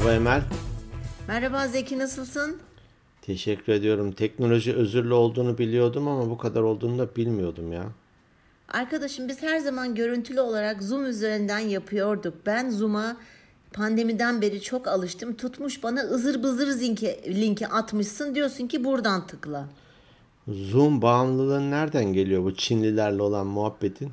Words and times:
Merhaba 0.00 0.14
Emel. 0.14 0.42
Merhaba 1.28 1.68
Zeki 1.68 1.98
nasılsın? 1.98 2.58
Teşekkür 3.22 3.72
ediyorum. 3.72 4.12
Teknoloji 4.12 4.74
özürlü 4.74 5.14
olduğunu 5.14 5.58
biliyordum 5.58 6.08
ama 6.08 6.30
bu 6.30 6.38
kadar 6.38 6.60
olduğunu 6.60 6.98
da 6.98 7.16
bilmiyordum 7.16 7.72
ya. 7.72 7.84
Arkadaşım 8.68 9.28
biz 9.28 9.42
her 9.42 9.58
zaman 9.58 9.94
görüntülü 9.94 10.40
olarak 10.40 10.82
Zoom 10.82 11.06
üzerinden 11.06 11.58
yapıyorduk. 11.58 12.34
Ben 12.46 12.70
Zoom'a 12.70 13.16
pandemiden 13.72 14.42
beri 14.42 14.62
çok 14.62 14.88
alıştım. 14.88 15.36
Tutmuş 15.36 15.82
bana 15.82 16.00
ızır 16.00 16.42
bızır 16.42 16.80
linki, 16.80 17.20
linki 17.40 17.66
atmışsın. 17.68 18.34
Diyorsun 18.34 18.66
ki 18.66 18.84
buradan 18.84 19.26
tıkla. 19.26 19.68
Zoom 20.48 21.02
bağımlılığın 21.02 21.70
nereden 21.70 22.12
geliyor 22.12 22.44
bu 22.44 22.54
Çinlilerle 22.54 23.22
olan 23.22 23.46
muhabbetin? 23.46 24.12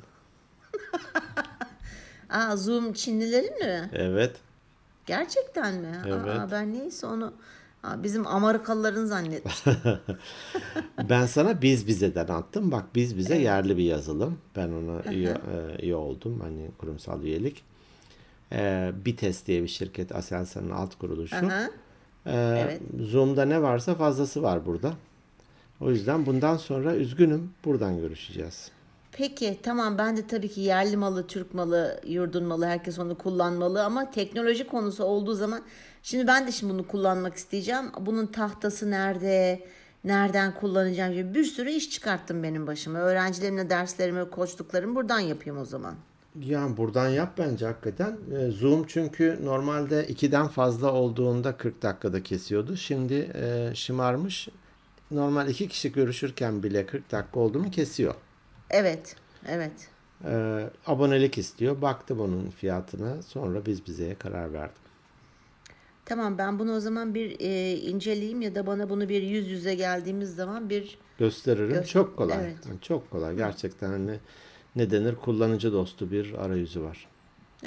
Aa 2.30 2.56
Zoom 2.56 2.92
Çinlilerin 2.92 3.58
mi? 3.58 3.90
Evet. 3.92 4.36
Gerçekten 5.08 5.74
mi? 5.74 6.02
Evet. 6.06 6.38
Aa, 6.38 6.48
ben 6.50 6.74
neyse 6.74 7.06
onu 7.06 7.32
Aa, 7.82 8.02
bizim 8.02 8.26
Amerikalıların 8.26 9.06
zannetmiştim. 9.06 9.76
Ben 11.08 11.26
sana 11.26 11.62
biz 11.62 11.86
bizeden 11.86 12.28
attım. 12.28 12.72
Bak 12.72 12.84
biz 12.94 13.16
bize 13.18 13.38
yerli 13.38 13.76
bir 13.76 13.82
yazılım. 13.82 14.38
Ben 14.56 14.68
ona 14.68 15.12
üye, 15.12 15.30
e, 15.30 15.84
üye 15.84 15.96
oldum. 15.96 16.40
Hani 16.40 16.70
kurumsal 16.78 17.22
üyelik. 17.22 17.64
Ee, 18.52 18.92
Bites 19.04 19.46
diye 19.46 19.62
bir 19.62 19.68
şirket 19.68 20.14
Aselsan'ın 20.14 20.70
alt 20.70 20.98
kuruluşu. 20.98 21.36
Aha. 21.36 21.70
Ee, 22.26 22.64
Evet. 22.64 22.80
Zoom'da 23.00 23.44
ne 23.44 23.62
varsa 23.62 23.94
fazlası 23.94 24.42
var 24.42 24.66
burada. 24.66 24.92
O 25.80 25.90
yüzden 25.90 26.26
bundan 26.26 26.56
sonra 26.56 26.94
üzgünüm. 26.96 27.50
Buradan 27.64 28.00
görüşeceğiz. 28.00 28.70
Peki 29.18 29.58
tamam 29.62 29.98
ben 29.98 30.16
de 30.16 30.26
tabii 30.26 30.48
ki 30.48 30.60
yerli 30.60 30.96
malı, 30.96 31.26
Türk 31.26 31.54
malı, 31.54 32.00
yurdun 32.06 32.44
malı 32.44 32.66
herkes 32.66 32.98
onu 32.98 33.18
kullanmalı 33.18 33.84
ama 33.84 34.10
teknoloji 34.10 34.66
konusu 34.66 35.04
olduğu 35.04 35.34
zaman 35.34 35.62
şimdi 36.02 36.26
ben 36.26 36.46
de 36.46 36.52
şimdi 36.52 36.72
bunu 36.72 36.86
kullanmak 36.86 37.34
isteyeceğim. 37.34 37.84
Bunun 38.00 38.26
tahtası 38.26 38.90
nerede? 38.90 39.62
Nereden 40.04 40.54
kullanacağım 40.54 41.12
gibi 41.12 41.34
bir 41.34 41.44
sürü 41.44 41.70
iş 41.70 41.90
çıkarttım 41.90 42.42
benim 42.42 42.66
başıma. 42.66 42.98
Öğrencilerimle 42.98 43.70
derslerimi, 43.70 44.30
koçluklarımı 44.30 44.94
buradan 44.94 45.20
yapayım 45.20 45.58
o 45.58 45.64
zaman. 45.64 45.94
Yani 46.40 46.76
buradan 46.76 47.08
yap 47.08 47.32
bence 47.38 47.66
hakikaten. 47.66 48.18
Ee, 48.38 48.50
Zoom 48.50 48.84
çünkü 48.86 49.38
normalde 49.42 50.06
2'den 50.06 50.48
fazla 50.48 50.92
olduğunda 50.92 51.56
40 51.56 51.82
dakikada 51.82 52.22
kesiyordu. 52.22 52.76
Şimdi 52.76 53.14
e, 53.14 53.74
şımarmış. 53.74 54.48
Normal 55.10 55.48
iki 55.48 55.68
kişi 55.68 55.92
görüşürken 55.92 56.62
bile 56.62 56.86
40 56.86 57.12
dakika 57.12 57.40
oldu 57.40 57.58
mu 57.58 57.70
kesiyor. 57.70 58.14
Evet, 58.70 59.16
evet. 59.48 59.72
Ee, 60.24 60.70
abonelik 60.86 61.38
istiyor. 61.38 61.82
Baktım 61.82 62.20
onun 62.20 62.50
fiyatına. 62.50 63.22
Sonra 63.22 63.66
biz 63.66 63.86
bizeye 63.86 64.14
karar 64.14 64.52
verdim. 64.52 64.82
Tamam 66.04 66.38
ben 66.38 66.58
bunu 66.58 66.76
o 66.76 66.80
zaman 66.80 67.14
bir 67.14 67.36
e, 67.40 67.72
inceleyeyim 67.76 68.42
ya 68.42 68.54
da 68.54 68.66
bana 68.66 68.90
bunu 68.90 69.08
bir 69.08 69.22
yüz 69.22 69.48
yüze 69.48 69.74
geldiğimiz 69.74 70.34
zaman 70.34 70.70
bir 70.70 70.98
Gösteririm. 71.18 71.68
Göster- 71.68 71.86
Çok 71.86 72.16
kolay. 72.16 72.38
Evet. 72.44 72.56
Yani 72.68 72.80
çok 72.80 73.10
kolay. 73.10 73.36
Gerçekten 73.36 73.88
hani 73.88 74.18
ne 74.76 74.90
denir? 74.90 75.14
Kullanıcı 75.14 75.72
dostu 75.72 76.10
bir 76.10 76.34
arayüzü 76.34 76.82
var. 76.82 77.08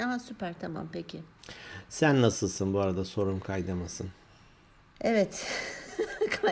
Aha 0.00 0.18
süper 0.18 0.54
tamam 0.60 0.88
peki. 0.92 1.20
Sen 1.88 2.22
nasılsın 2.22 2.74
bu 2.74 2.80
arada 2.80 3.04
sorum 3.04 3.40
kaydamasın. 3.40 4.08
Evet. 5.00 5.46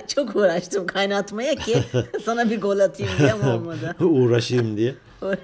Çok 0.08 0.36
uğraştım 0.36 0.86
kaynatmaya 0.86 1.54
ki 1.54 1.82
sana 2.24 2.50
bir 2.50 2.60
gol 2.60 2.78
atayım 2.78 3.12
diye 3.18 3.34
olmadı. 3.34 3.96
Uğraşayım 4.04 4.76
diye. 4.76 4.94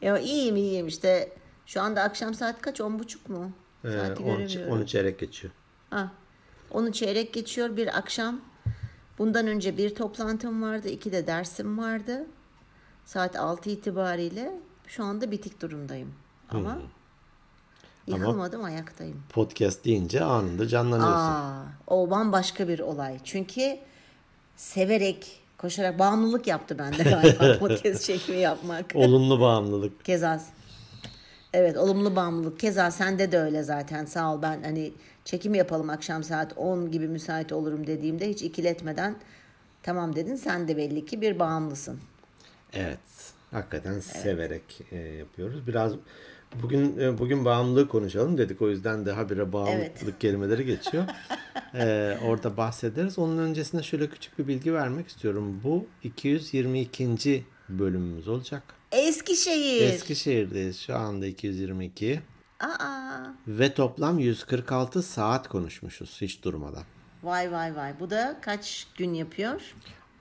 ya 0.00 0.18
iyiyim 0.18 0.56
iyiyim 0.56 0.86
işte. 0.86 1.32
Şu 1.66 1.82
anda 1.82 2.02
akşam 2.02 2.34
saat 2.34 2.62
kaç? 2.62 2.80
On 2.80 2.98
buçuk 2.98 3.28
mu? 3.28 3.50
Ee, 3.84 3.90
Saati 3.90 4.22
10, 4.22 4.36
göremiyorum. 4.36 4.80
10 4.80 4.84
çeyrek 4.84 5.18
geçiyor. 5.18 5.52
Ha, 5.90 6.12
onu 6.70 6.92
çeyrek 6.92 7.32
geçiyor 7.32 7.76
bir 7.76 7.98
akşam. 7.98 8.40
Bundan 9.18 9.46
önce 9.46 9.76
bir 9.76 9.94
toplantım 9.94 10.62
vardı. 10.62 10.88
iki 10.88 11.12
de 11.12 11.26
dersim 11.26 11.78
vardı. 11.78 12.26
Saat 13.04 13.36
6 13.36 13.70
itibariyle 13.70 14.52
şu 14.86 15.04
anda 15.04 15.30
bitik 15.30 15.62
durumdayım. 15.62 16.14
Ama 16.50 16.78
yıkılmadım 18.10 18.64
ayaktayım. 18.64 19.22
Podcast 19.28 19.84
deyince 19.84 20.24
anında 20.24 20.68
canlanıyorsun. 20.68 21.16
Aa, 21.16 21.62
o 21.86 22.10
bambaşka 22.10 22.68
bir 22.68 22.78
olay. 22.78 23.18
Çünkü 23.24 23.78
severek, 24.56 25.40
koşarak 25.58 25.98
bağımlılık 25.98 26.46
yaptı 26.46 26.78
bende 26.78 27.02
galiba 27.02 27.58
podcast 27.58 28.04
çekimi 28.04 28.38
yapmak. 28.38 28.86
Olumlu 28.94 29.40
bağımlılık. 29.40 30.04
Keza. 30.04 30.40
Evet 31.52 31.76
olumlu 31.76 32.16
bağımlılık. 32.16 32.60
Keza 32.60 32.90
sende 32.90 33.32
de 33.32 33.38
öyle 33.38 33.62
zaten 33.62 34.04
sağ 34.04 34.34
ol. 34.34 34.42
Ben 34.42 34.62
hani 34.62 34.92
çekim 35.24 35.54
yapalım 35.54 35.90
akşam 35.90 36.24
saat 36.24 36.58
10 36.58 36.90
gibi 36.90 37.08
müsait 37.08 37.52
olurum 37.52 37.86
dediğimde 37.86 38.28
hiç 38.28 38.42
ikiletmeden 38.42 39.16
tamam 39.82 40.16
dedin. 40.16 40.34
Sen 40.34 40.68
de 40.68 40.76
belli 40.76 41.06
ki 41.06 41.20
bir 41.20 41.38
bağımlısın. 41.38 42.00
Evet. 42.72 42.98
Hakikaten 43.50 44.00
severek 44.00 44.80
e, 44.90 44.96
yapıyoruz. 44.96 45.66
Biraz 45.66 45.92
bugün 46.62 46.98
e, 46.98 47.18
bugün 47.18 47.44
bağımlılığı 47.44 47.88
konuşalım 47.88 48.38
dedik. 48.38 48.62
O 48.62 48.70
yüzden 48.70 49.06
de 49.06 49.12
habire 49.12 49.52
bağımlılık 49.52 49.92
Evet. 50.04 50.18
kelimeleri 50.20 50.66
geçiyor. 50.66 51.04
E, 51.74 52.16
orada 52.26 52.56
bahsederiz. 52.56 53.18
Onun 53.18 53.38
öncesinde 53.38 53.82
şöyle 53.82 54.08
küçük 54.10 54.38
bir 54.38 54.48
bilgi 54.48 54.74
vermek 54.74 55.08
istiyorum. 55.08 55.60
Bu 55.64 55.86
222. 56.02 57.44
bölümümüz 57.68 58.28
olacak. 58.28 58.62
Eskişehir. 58.92 59.82
Eskişehir'deyiz. 59.82 60.78
Şu 60.80 60.96
anda 60.96 61.26
222. 61.26 62.20
Aa, 62.60 63.26
Ve 63.48 63.74
toplam 63.74 64.18
146 64.18 65.02
saat 65.02 65.48
konuşmuşuz 65.48 66.18
hiç 66.20 66.42
durmadan. 66.44 66.82
vay 67.22 67.52
vay 67.52 67.76
vay. 67.76 68.00
Bu 68.00 68.10
da 68.10 68.38
kaç 68.42 68.86
gün 68.98 69.14
yapıyor? 69.14 69.74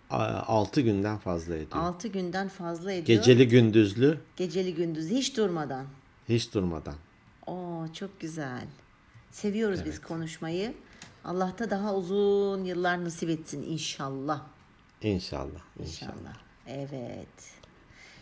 6 0.09 0.81
günden 0.81 1.17
fazla 1.17 1.56
ediyor. 1.56 1.69
6 1.73 2.07
günden 2.07 2.47
fazla 2.47 2.91
ediyor. 2.91 3.19
Geceli 3.19 3.47
gündüzlü 3.47 4.17
Geceli 4.38 4.75
gündüz 4.75 5.09
hiç 5.09 5.38
durmadan. 5.38 5.85
Hiç 6.29 6.53
durmadan. 6.53 6.95
Oo 7.47 7.85
çok 7.94 8.19
güzel. 8.19 8.67
Seviyoruz 9.31 9.85
biz 9.85 10.01
konuşmayı. 10.01 10.73
Allah 11.25 11.53
da 11.59 11.69
daha 11.69 11.95
uzun 11.95 12.63
yıllar 12.63 13.03
nasip 13.03 13.29
etsin 13.29 13.63
inşallah. 13.63 14.41
İnşallah. 15.01 15.62
İnşallah. 15.79 16.13
İnşallah. 16.13 16.38
Evet. 16.67 17.59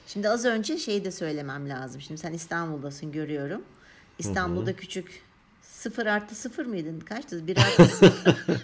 Şimdi 0.07 0.29
az 0.29 0.45
önce 0.45 0.77
şeyi 0.77 1.05
de 1.05 1.11
söylemem 1.11 1.69
lazım. 1.69 2.01
Şimdi 2.01 2.21
sen 2.21 2.33
İstanbul'dasın 2.33 3.11
görüyorum. 3.11 3.61
İstanbul'da 4.19 4.75
küçük 4.75 5.21
sıfır 5.61 6.05
artı 6.05 6.35
sıfır 6.35 6.65
mıydın? 6.65 6.99
Kaçtı? 6.99 7.47
Bir 7.47 7.57
artı 7.61 7.85
sıfır. 7.85 8.57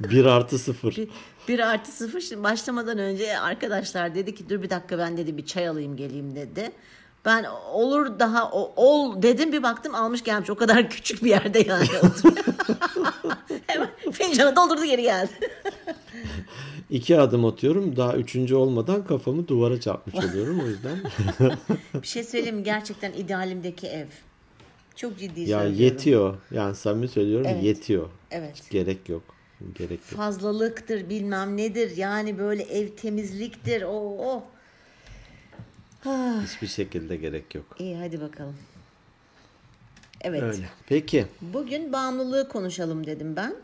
1 0.00 0.24
artı 0.24 0.58
0. 0.58 0.96
bir, 0.96 1.08
bir 1.48 1.58
artı 1.58 1.92
sıfır. 1.92 2.20
Şimdi 2.20 2.42
başlamadan 2.42 2.98
önce 2.98 3.38
arkadaşlar 3.38 4.14
dedi 4.14 4.34
ki 4.34 4.48
dur 4.48 4.62
bir 4.62 4.70
dakika 4.70 4.98
ben 4.98 5.16
dedi 5.16 5.36
bir 5.36 5.46
çay 5.46 5.68
alayım 5.68 5.96
geleyim 5.96 6.34
dedi. 6.34 6.72
Ben 7.24 7.44
olur 7.72 8.18
daha 8.18 8.50
o- 8.50 8.72
ol 8.76 9.22
dedim 9.22 9.52
bir 9.52 9.62
baktım 9.62 9.94
almış 9.94 10.24
gelmiş. 10.24 10.50
O 10.50 10.54
kadar 10.54 10.90
küçük 10.90 11.24
bir 11.24 11.30
yerde 11.30 11.58
yani 11.68 11.88
oturuyor. 12.02 12.44
Hemen 13.66 13.88
fincanı 14.12 14.56
doldurdu 14.56 14.84
geri 14.84 15.02
geldi. 15.02 15.30
İki 16.90 17.18
adım 17.20 17.44
atıyorum. 17.44 17.96
Daha 17.96 18.14
üçüncü 18.16 18.54
olmadan 18.54 19.04
kafamı 19.04 19.48
duvara 19.48 19.80
çarpmış 19.80 20.24
oluyorum. 20.24 20.60
O 20.60 20.66
yüzden 20.66 20.98
Bir 22.02 22.06
şey 22.06 22.24
söyleyeyim 22.24 22.56
mi? 22.56 22.62
Gerçekten 22.62 23.12
idealimdeki 23.12 23.86
ev. 23.86 24.06
Çok 24.96 25.18
ciddi 25.18 25.40
ya 25.40 25.46
söylüyorum. 25.60 25.84
yetiyor. 25.84 26.36
Yani 26.50 26.74
samimi 26.74 27.08
söylüyorum 27.08 27.46
Evet. 27.50 27.62
yetiyor. 27.64 28.08
Evet. 28.30 28.56
Hiç 28.56 28.70
gerek 28.70 29.08
yok. 29.08 29.22
Gerek 29.78 29.90
yok. 29.90 30.20
Fazlalıktır 30.20 31.08
bilmem 31.08 31.56
nedir. 31.56 31.96
Yani 31.96 32.38
böyle 32.38 32.62
ev 32.62 32.88
temizliktir. 32.88 33.82
O 33.82 33.92
o. 34.18 34.42
Hiçbir 36.42 36.66
şekilde 36.66 37.16
gerek 37.16 37.54
yok. 37.54 37.64
İyi 37.78 37.96
hadi 37.96 38.20
bakalım. 38.20 38.56
Evet. 40.20 40.42
Öyle. 40.42 40.68
Peki. 40.86 41.26
Bugün 41.40 41.92
bağımlılığı 41.92 42.48
konuşalım 42.48 43.06
dedim 43.06 43.36
ben. 43.36 43.54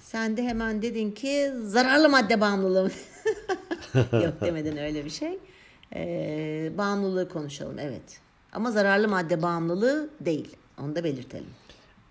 Sen 0.00 0.36
de 0.36 0.42
hemen 0.42 0.82
dedin 0.82 1.10
ki 1.10 1.52
zararlı 1.64 2.08
madde 2.08 2.40
bağımlılığı. 2.40 2.90
Yok 4.12 4.40
demedin 4.40 4.76
öyle 4.76 5.04
bir 5.04 5.10
şey. 5.10 5.38
Ee, 5.94 6.72
bağımlılığı 6.78 7.28
konuşalım 7.28 7.78
evet. 7.78 8.20
Ama 8.52 8.70
zararlı 8.70 9.08
madde 9.08 9.42
bağımlılığı 9.42 10.10
değil. 10.20 10.56
Onu 10.78 10.96
da 10.96 11.04
belirtelim. 11.04 11.50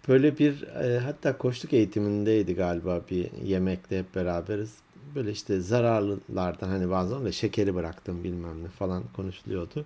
Böyle 0.07 0.37
bir 0.37 0.63
e, 0.63 0.99
hatta 0.99 1.37
koçluk 1.37 1.73
eğitimindeydi 1.73 2.55
galiba 2.55 3.01
bir 3.11 3.31
yemekte 3.43 3.99
hep 3.99 4.15
beraberiz. 4.15 4.73
Böyle 5.15 5.31
işte 5.31 5.59
zararlılardan 5.59 6.67
hani 6.67 6.89
bazen 6.89 7.25
de 7.25 7.31
şekeri 7.31 7.75
bıraktım 7.75 8.23
bilmem 8.23 8.63
ne 8.63 8.67
falan 8.67 9.03
konuşuluyordu. 9.15 9.85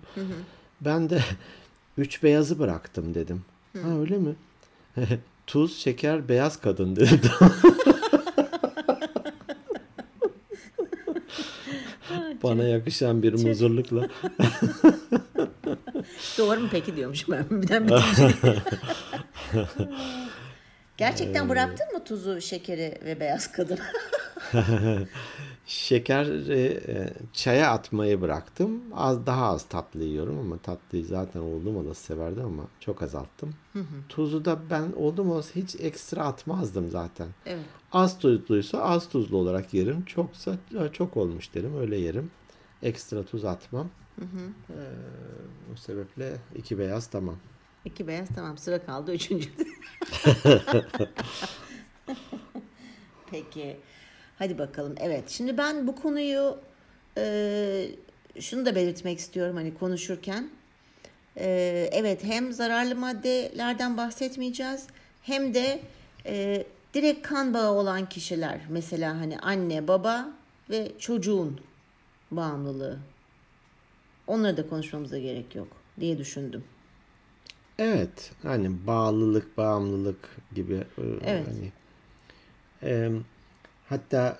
Ben 0.80 1.10
de 1.10 1.22
üç 1.98 2.22
beyazı 2.22 2.58
bıraktım 2.58 3.14
dedim. 3.14 3.42
Ha 3.82 3.98
öyle 4.00 4.18
mi? 4.18 4.34
Tuz, 5.46 5.78
şeker, 5.78 6.28
beyaz 6.28 6.60
kadın 6.60 6.96
dedim. 6.96 7.20
Bana 12.42 12.62
yakışan 12.62 13.22
bir 13.22 13.32
muzurlukla. 13.32 14.08
Doğru 16.38 16.60
mu 16.60 16.68
peki 16.70 16.96
diyormuş 16.96 17.28
ben. 17.28 17.44
Birden 17.50 17.88
bitince. 17.88 18.34
Gerçekten 20.96 21.48
bıraktın 21.48 21.92
mı 21.92 22.04
tuzu, 22.04 22.40
şekeri 22.40 22.98
ve 23.04 23.20
beyaz 23.20 23.52
kadını? 23.52 23.78
Şekeri 25.66 26.82
e, 26.88 27.12
çaya 27.32 27.70
atmayı 27.70 28.20
bıraktım. 28.20 28.82
Az 28.94 29.26
daha 29.26 29.46
az 29.46 29.64
tatlı 29.68 30.02
yiyorum 30.04 30.38
ama 30.38 30.58
tatlıyı 30.58 31.04
zaten 31.04 31.40
oldum 31.40 31.76
olası 31.76 32.02
severdim 32.04 32.44
ama 32.44 32.62
çok 32.80 33.02
azalttım. 33.02 33.54
Tuzu 34.08 34.44
da 34.44 34.58
ben 34.70 34.92
oldum 34.96 35.30
olası 35.30 35.54
hiç 35.54 35.76
ekstra 35.80 36.24
atmazdım 36.24 36.90
zaten. 36.90 37.28
evet. 37.46 37.64
Az 37.92 38.18
tuzluysa 38.18 38.82
az 38.82 39.08
tuzlu 39.08 39.36
olarak 39.38 39.74
yerim. 39.74 40.04
Çoksa 40.04 40.56
"Ya 40.70 40.92
çok 40.92 41.16
olmuş 41.16 41.54
derim 41.54 41.80
öyle 41.80 41.96
yerim. 41.96 42.30
Ekstra 42.82 43.22
tuz 43.22 43.44
atmam. 43.44 43.88
Ee, 44.20 44.74
o 45.72 45.76
sebeple 45.76 46.36
iki 46.56 46.78
beyaz 46.78 47.06
tamam. 47.06 47.36
İki 47.84 48.08
beyaz 48.08 48.28
tamam 48.34 48.58
sıra 48.58 48.86
kaldı 48.86 49.14
üçüncü. 49.14 49.48
Peki. 53.30 53.76
Hadi 54.38 54.58
bakalım. 54.58 54.94
Evet. 55.00 55.30
Şimdi 55.30 55.58
ben 55.58 55.86
bu 55.86 55.96
konuyu 55.96 56.58
e, 57.18 57.88
şunu 58.40 58.66
da 58.66 58.74
belirtmek 58.74 59.18
istiyorum 59.18 59.56
hani 59.56 59.74
konuşurken. 59.74 60.50
E, 61.36 61.88
evet 61.92 62.24
hem 62.24 62.52
zararlı 62.52 62.96
maddelerden 62.96 63.96
bahsetmeyeceğiz 63.96 64.86
hem 65.22 65.54
de 65.54 65.80
e, 66.26 66.64
direkt 66.94 67.28
kan 67.28 67.54
bağı 67.54 67.72
olan 67.72 68.08
kişiler 68.08 68.60
mesela 68.68 69.20
hani 69.20 69.38
anne 69.38 69.88
baba 69.88 70.28
ve 70.70 70.92
çocuğun 70.98 71.60
bağımlılığı. 72.30 72.98
Onları 74.26 74.56
da 74.56 74.68
konuşmamıza 74.68 75.18
gerek 75.18 75.54
yok 75.54 75.68
diye 76.00 76.18
düşündüm. 76.18 76.64
Evet, 77.78 78.32
hani 78.42 78.86
bağlılık, 78.86 79.56
bağımlılık 79.58 80.36
gibi 80.54 80.74
e, 80.74 81.02
Evet. 81.24 81.46
hani 81.46 81.72
e, 82.82 83.10
hatta 83.88 84.38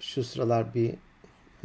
şu 0.00 0.24
sıralar 0.24 0.74
bir 0.74 0.94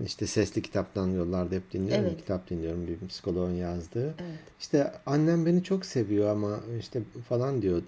işte 0.06 0.28
sesli 0.28 0.62
kitaptan 0.62 1.08
yollarda 1.08 1.56
hep 1.56 1.74
dinliyorum. 1.74 2.06
Evet. 2.06 2.18
Kitap 2.18 2.50
dinliyorum 2.50 2.88
bir 2.88 3.08
psikoloğun 3.08 3.54
yazdığı. 3.54 4.06
Evet. 4.06 4.40
İşte 4.60 4.92
annem 5.06 5.46
beni 5.46 5.64
çok 5.64 5.86
seviyor 5.86 6.30
ama 6.30 6.60
işte 6.80 7.02
falan 7.30 7.62
diyor 7.62 7.82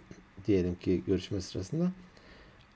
diyelim 0.47 0.75
ki 0.75 1.03
görüşme 1.07 1.41
sırasında. 1.41 1.91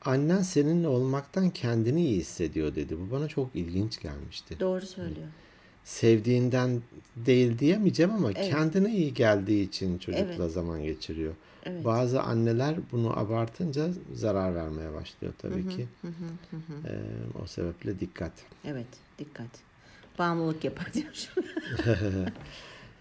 Annen 0.05 0.41
seninle 0.41 0.87
olmaktan 0.87 1.49
kendini 1.49 2.05
iyi 2.05 2.19
hissediyor 2.19 2.75
dedi. 2.75 2.97
Bu 2.99 3.11
bana 3.11 3.27
çok 3.27 3.55
ilginç 3.55 4.01
gelmişti. 4.01 4.59
Doğru 4.59 4.85
söylüyor. 4.85 5.27
Sevdiğinden 5.83 6.81
değil 7.15 7.59
diyemeyeceğim 7.59 8.11
ama 8.11 8.33
kendine 8.33 8.95
iyi 8.95 9.13
geldiği 9.13 9.67
için 9.67 9.97
çocukla 9.97 10.33
Evet. 10.35 10.51
zaman 10.51 10.83
geçiriyor. 10.83 11.33
Evet. 11.63 11.85
Bazı 11.85 12.21
anneler 12.21 12.75
bunu 12.91 13.19
abartınca 13.19 13.87
zarar 14.13 14.55
vermeye 14.55 14.93
başlıyor 14.93 15.33
tabii 15.37 15.69
ki. 15.69 15.87
Ee, 16.03 16.99
o 17.43 17.47
sebeple 17.47 17.99
dikkat. 17.99 18.31
Evet, 18.65 18.87
dikkat. 19.19 19.47
Bağımlılık 20.19 20.63
yapar 20.63 20.93
diyor. 20.93 21.33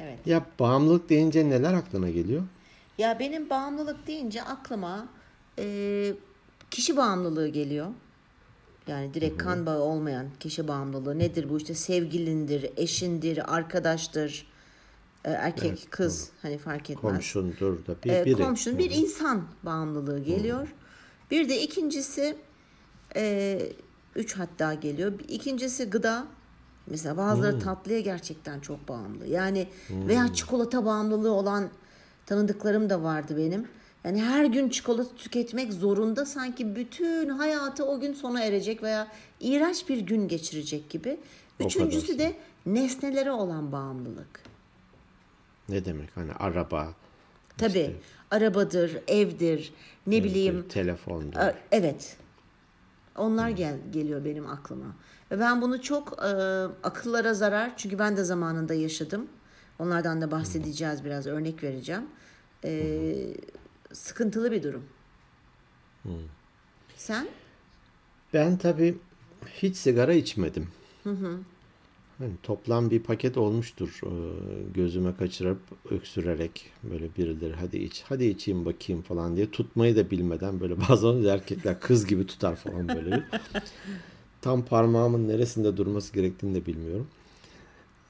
evet. 0.01 0.19
Ya 0.27 0.47
bağımlılık 0.59 1.09
deyince 1.09 1.51
neler 1.51 1.75
aklına 1.75 2.11
geliyor? 2.11 2.43
Ya 2.99 3.19
benim 3.19 3.51
bağımlılık 3.51 4.07
deyince 4.07 4.43
aklıma 4.43 5.09
e, 5.59 6.13
kişi 6.71 6.97
bağımlılığı 6.97 7.49
geliyor. 7.49 7.87
Yani 8.91 9.15
direkt 9.15 9.39
kan 9.39 9.67
bağı 9.67 9.81
olmayan 9.81 10.27
kişi 10.41 10.69
bağımlılığı 10.69 11.19
nedir 11.19 11.49
bu 11.49 11.57
işte 11.59 11.75
sevgilindir, 11.75 12.71
eşindir, 12.77 13.55
arkadaştır, 13.57 14.47
e, 15.25 15.31
erkek, 15.31 15.87
kız 15.91 16.31
hani 16.43 16.59
fark 16.59 16.91
etmez. 16.91 17.13
Komşundur 17.13 17.87
da 17.87 17.95
bir 18.05 18.11
E, 18.11 18.25
biri. 18.25 18.43
komşun 18.43 18.79
bir 18.79 18.91
insan 18.91 19.43
bağımlılığı 19.63 20.19
geliyor. 20.25 20.75
Bir 21.31 21.49
de 21.49 21.63
ikincisi 21.63 22.37
e, 23.17 23.59
üç 24.17 24.37
hatta 24.39 24.75
geliyor. 24.75 25.13
İkincisi 25.29 25.85
gıda. 25.91 26.27
Mesela 26.87 27.17
bazıları 27.17 27.59
tatlıya 27.61 28.01
gerçekten 28.01 28.61
çok 28.61 28.89
bağımlı. 28.89 29.27
Yani 29.27 29.69
veya 29.91 30.33
çikolata 30.35 30.85
bağımlılığı 30.85 31.33
olan 31.33 31.69
tanıdıklarım 32.27 32.91
da 32.91 33.03
vardı 33.03 33.37
benim. 33.37 33.69
Yani 34.05 34.23
her 34.23 34.45
gün 34.45 34.69
çikolata 34.69 35.15
tüketmek 35.17 35.73
zorunda 35.73 36.27
sanki 36.27 36.77
bütün 36.77 37.29
hayatı 37.29 37.85
o 37.85 38.01
gün 38.01 38.13
sona 38.13 38.43
erecek 38.45 38.83
veya 38.83 39.09
iğrenç 39.41 39.89
bir 39.89 39.99
gün 39.99 40.29
geçirecek 40.29 40.91
gibi. 40.91 41.21
Üçüncüsü 41.61 42.19
de 42.19 42.37
nesnelere 42.67 43.31
olan 43.33 43.73
bağımlılık. 43.73 44.43
Ne 45.69 45.85
demek 45.85 46.17
hani 46.17 46.33
araba, 46.33 46.89
Tabii 47.59 47.97
arabadır, 48.31 48.99
evdir, 49.09 49.73
ne 50.07 50.25
bileyim 50.25 50.69
telefondur. 50.69 51.41
evet. 51.73 52.17
Onlar 53.17 53.49
gel 53.49 53.77
geliyor 53.93 54.25
benim 54.25 54.47
aklıma. 54.47 54.97
Ve 55.31 55.41
ben 55.41 55.63
bunu 55.63 55.83
çok 55.83 56.13
e, 56.25 56.29
akıllara 56.83 57.35
zarar 57.35 57.73
çünkü 57.77 57.99
ben 57.99 58.17
de 58.17 58.25
zamanında 58.25 58.75
yaşadım. 58.75 59.27
Onlardan 59.79 60.21
da 60.21 60.31
bahsedeceğiz 60.31 61.05
biraz 61.05 61.27
örnek 61.27 61.63
vereceğim. 61.63 62.03
E, 62.65 63.15
sıkıntılı 63.93 64.53
bir 64.53 64.63
durum. 64.63 64.85
Sen? 66.97 67.29
Ben 68.35 68.57
tabii 68.57 68.99
hiç 69.63 69.77
sigara 69.77 70.13
içmedim. 70.13 70.69
Hani 72.19 72.33
toplam 72.43 72.91
bir 72.91 73.03
paket 73.03 73.37
olmuştur 73.37 74.01
e, 74.03 74.13
gözüme 74.75 75.17
kaçırıp 75.17 75.59
öksürerek 75.91 76.71
böyle 76.83 77.09
birileri 77.17 77.55
hadi 77.55 77.79
iç 77.79 78.05
hadi 78.09 78.25
içeyim 78.25 78.65
bakayım 78.65 79.03
falan 79.03 79.37
diye 79.37 79.51
tutmayı 79.51 79.97
da 79.97 80.11
bilmeden 80.11 80.61
böyle 80.61 80.75
bazen 80.89 81.25
erkekler 81.25 81.81
kız 81.81 82.07
gibi 82.07 82.27
tutar 82.27 82.57
falan 82.57 82.89
böyle. 82.89 83.23
Tam 84.41 84.65
parmağımın 84.65 85.29
neresinde 85.29 85.77
durması 85.77 86.13
gerektiğini 86.13 86.55
de 86.55 86.67
bilmiyorum. 86.67 87.09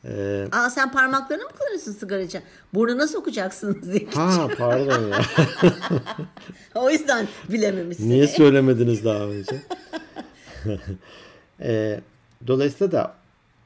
Ee, 0.04 0.46
Aa 0.52 0.70
sen 0.70 0.92
parmaklarını 0.92 1.44
mı 1.44 1.50
kullanıyorsun 1.58 1.92
sigara 1.92 2.20
için? 2.20 2.42
Burnuna 2.74 3.08
sokacaksınız 3.08 3.92
diye. 3.92 4.06
ha 4.14 4.48
pardon 4.58 5.08
ya. 5.08 5.20
o 6.74 6.90
yüzden 6.90 7.28
bilememişsin. 7.48 8.10
Niye 8.10 8.26
söylemediniz 8.26 9.04
daha 9.04 9.24
önce? 9.24 9.62
Ee, 11.62 12.00
dolayısıyla 12.46 12.92
da 12.92 13.14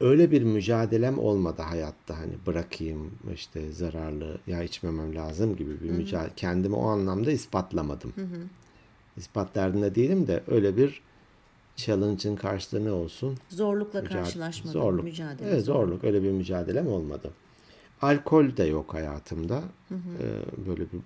öyle 0.01 0.31
bir 0.31 0.43
mücadelem 0.43 1.19
olmadı 1.19 1.63
hayatta 1.63 2.19
hani 2.19 2.33
bırakayım 2.47 3.11
işte 3.35 3.73
zararlı 3.73 4.39
ya 4.47 4.63
içmemem 4.63 5.15
lazım 5.15 5.57
gibi 5.57 5.81
bir 5.83 5.91
mücadele 5.91 6.31
kendimi 6.37 6.77
o 6.77 6.87
anlamda 6.89 7.31
ispatlamadım. 7.33 8.13
İspat 9.17 9.55
derdinde 9.55 9.95
değilim 9.95 10.27
de 10.27 10.43
öyle 10.49 10.77
bir 10.77 11.01
challenge'ın 11.77 12.37
karşılığı 12.37 12.85
ne 12.85 12.91
olsun? 12.91 13.39
Zorlukla 13.49 14.05
karşılaşmadın. 14.05 14.73
Zorluk. 14.73 15.05
Mücadele. 15.05 15.49
Evet, 15.51 15.65
zorluk. 15.65 16.05
Öyle 16.05 16.23
bir 16.23 16.31
mücadelem 16.31 16.87
olmadı. 16.89 17.31
Alkol 18.03 18.57
de 18.57 18.65
yok 18.65 18.95
hayatımda. 18.95 19.63
Ee, 19.91 19.97
böyle 20.67 20.81
bir 20.83 21.01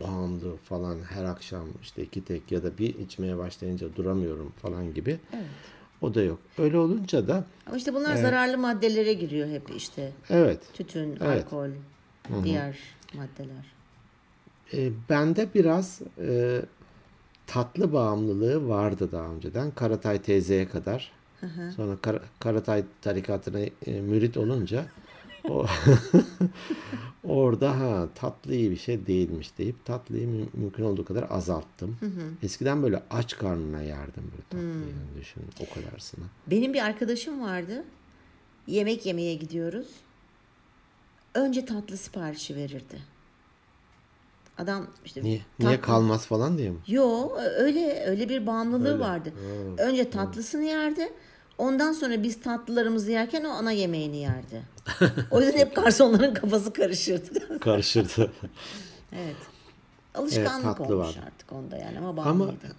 bağımlı 0.00 0.56
falan 0.56 0.98
her 1.02 1.24
akşam 1.24 1.66
işte 1.82 2.02
iki 2.02 2.24
tek 2.24 2.52
ya 2.52 2.62
da 2.62 2.78
bir 2.78 2.94
içmeye 2.98 3.38
başlayınca 3.38 3.96
duramıyorum 3.96 4.52
falan 4.62 4.94
gibi. 4.94 5.18
O 6.00 6.14
da 6.14 6.22
yok. 6.22 6.38
Öyle 6.58 6.78
olunca 6.78 7.28
da 7.28 7.44
Ama 7.66 7.76
işte 7.76 7.94
bunlar 7.94 8.16
zararlı 8.16 8.58
maddelere 8.58 9.12
giriyor 9.12 9.48
hep 9.48 9.62
işte. 9.76 10.12
evet 10.30 10.58
Tütün, 10.74 11.18
Evet. 11.24 11.44
alkol, 11.46 11.68
diğer 12.44 12.78
maddeler. 13.14 13.72
e, 14.72 14.90
bende 15.08 15.48
biraz 15.54 16.00
e, 16.18 16.62
tatlı 17.52 17.92
bağımlılığı 17.92 18.68
vardı 18.68 19.08
daha 19.12 19.26
önceden. 19.26 19.70
Karatay 19.70 20.22
teyzeye 20.22 20.68
kadar. 20.68 21.12
Sonra 21.76 21.96
Kar- 21.96 22.22
Karatay 22.38 22.84
tarikatına 23.02 23.60
e, 23.60 24.00
mürit 24.00 24.36
olunca 24.36 24.86
o 25.48 25.66
orada 27.24 27.80
ha 27.80 28.08
tatlı 28.14 28.54
iyi 28.54 28.70
bir 28.70 28.76
şey 28.76 29.06
değilmiş 29.06 29.58
deyip 29.58 29.84
tatlıyı 29.84 30.28
mü- 30.28 30.46
mümkün 30.52 30.84
olduğu 30.84 31.04
kadar 31.04 31.26
azalttım. 31.30 31.96
Eskiden 32.42 32.82
böyle 32.82 33.02
aç 33.10 33.36
karnına 33.36 33.82
yerdim 33.82 34.22
böyle 34.32 34.42
tatlıyı 34.50 34.94
yani 34.96 35.20
düşün 35.20 35.42
o 35.60 35.74
kadarsına. 35.74 36.24
Benim 36.46 36.74
bir 36.74 36.84
arkadaşım 36.84 37.40
vardı. 37.42 37.84
Yemek 38.66 39.06
yemeye 39.06 39.34
gidiyoruz. 39.34 39.86
Önce 41.34 41.64
tatlı 41.64 41.96
siparişi 41.96 42.56
verirdi. 42.56 43.11
Adam 44.58 44.86
işte 45.04 45.22
Niye 45.24 45.40
niye 45.58 45.70
tatlı- 45.76 45.80
kalmaz 45.86 46.26
falan 46.26 46.58
diye 46.58 46.70
mi? 46.70 46.78
Yo 46.88 47.30
öyle 47.36 48.04
öyle 48.06 48.28
bir 48.28 48.46
bağımlılığı 48.46 48.88
Öyle. 48.92 48.98
vardı. 48.98 49.32
Önce 49.78 50.10
tatlısını 50.10 50.64
yerdi. 50.64 51.12
Ondan 51.58 51.92
sonra 51.92 52.22
biz 52.22 52.40
tatlılarımızı 52.40 53.10
yerken 53.10 53.44
o 53.44 53.48
ana 53.48 53.72
yemeğini 53.72 54.16
yerdi. 54.16 54.62
O 55.30 55.40
yüzden 55.40 55.58
hep 55.58 55.76
garsonların 55.76 56.34
kafası 56.34 56.72
karışırdı. 56.72 57.58
Karışırdı. 57.60 58.32
evet. 59.12 59.36
Alışkanlık 60.14 60.78
tatlı 60.78 60.84
olmuş 60.96 61.08
vardı. 61.08 61.20
artık 61.26 61.52
onda 61.52 61.76
yani 61.76 61.98
ama 61.98 62.08
Ama 62.08 62.16
bağımlıydı. 62.16 62.76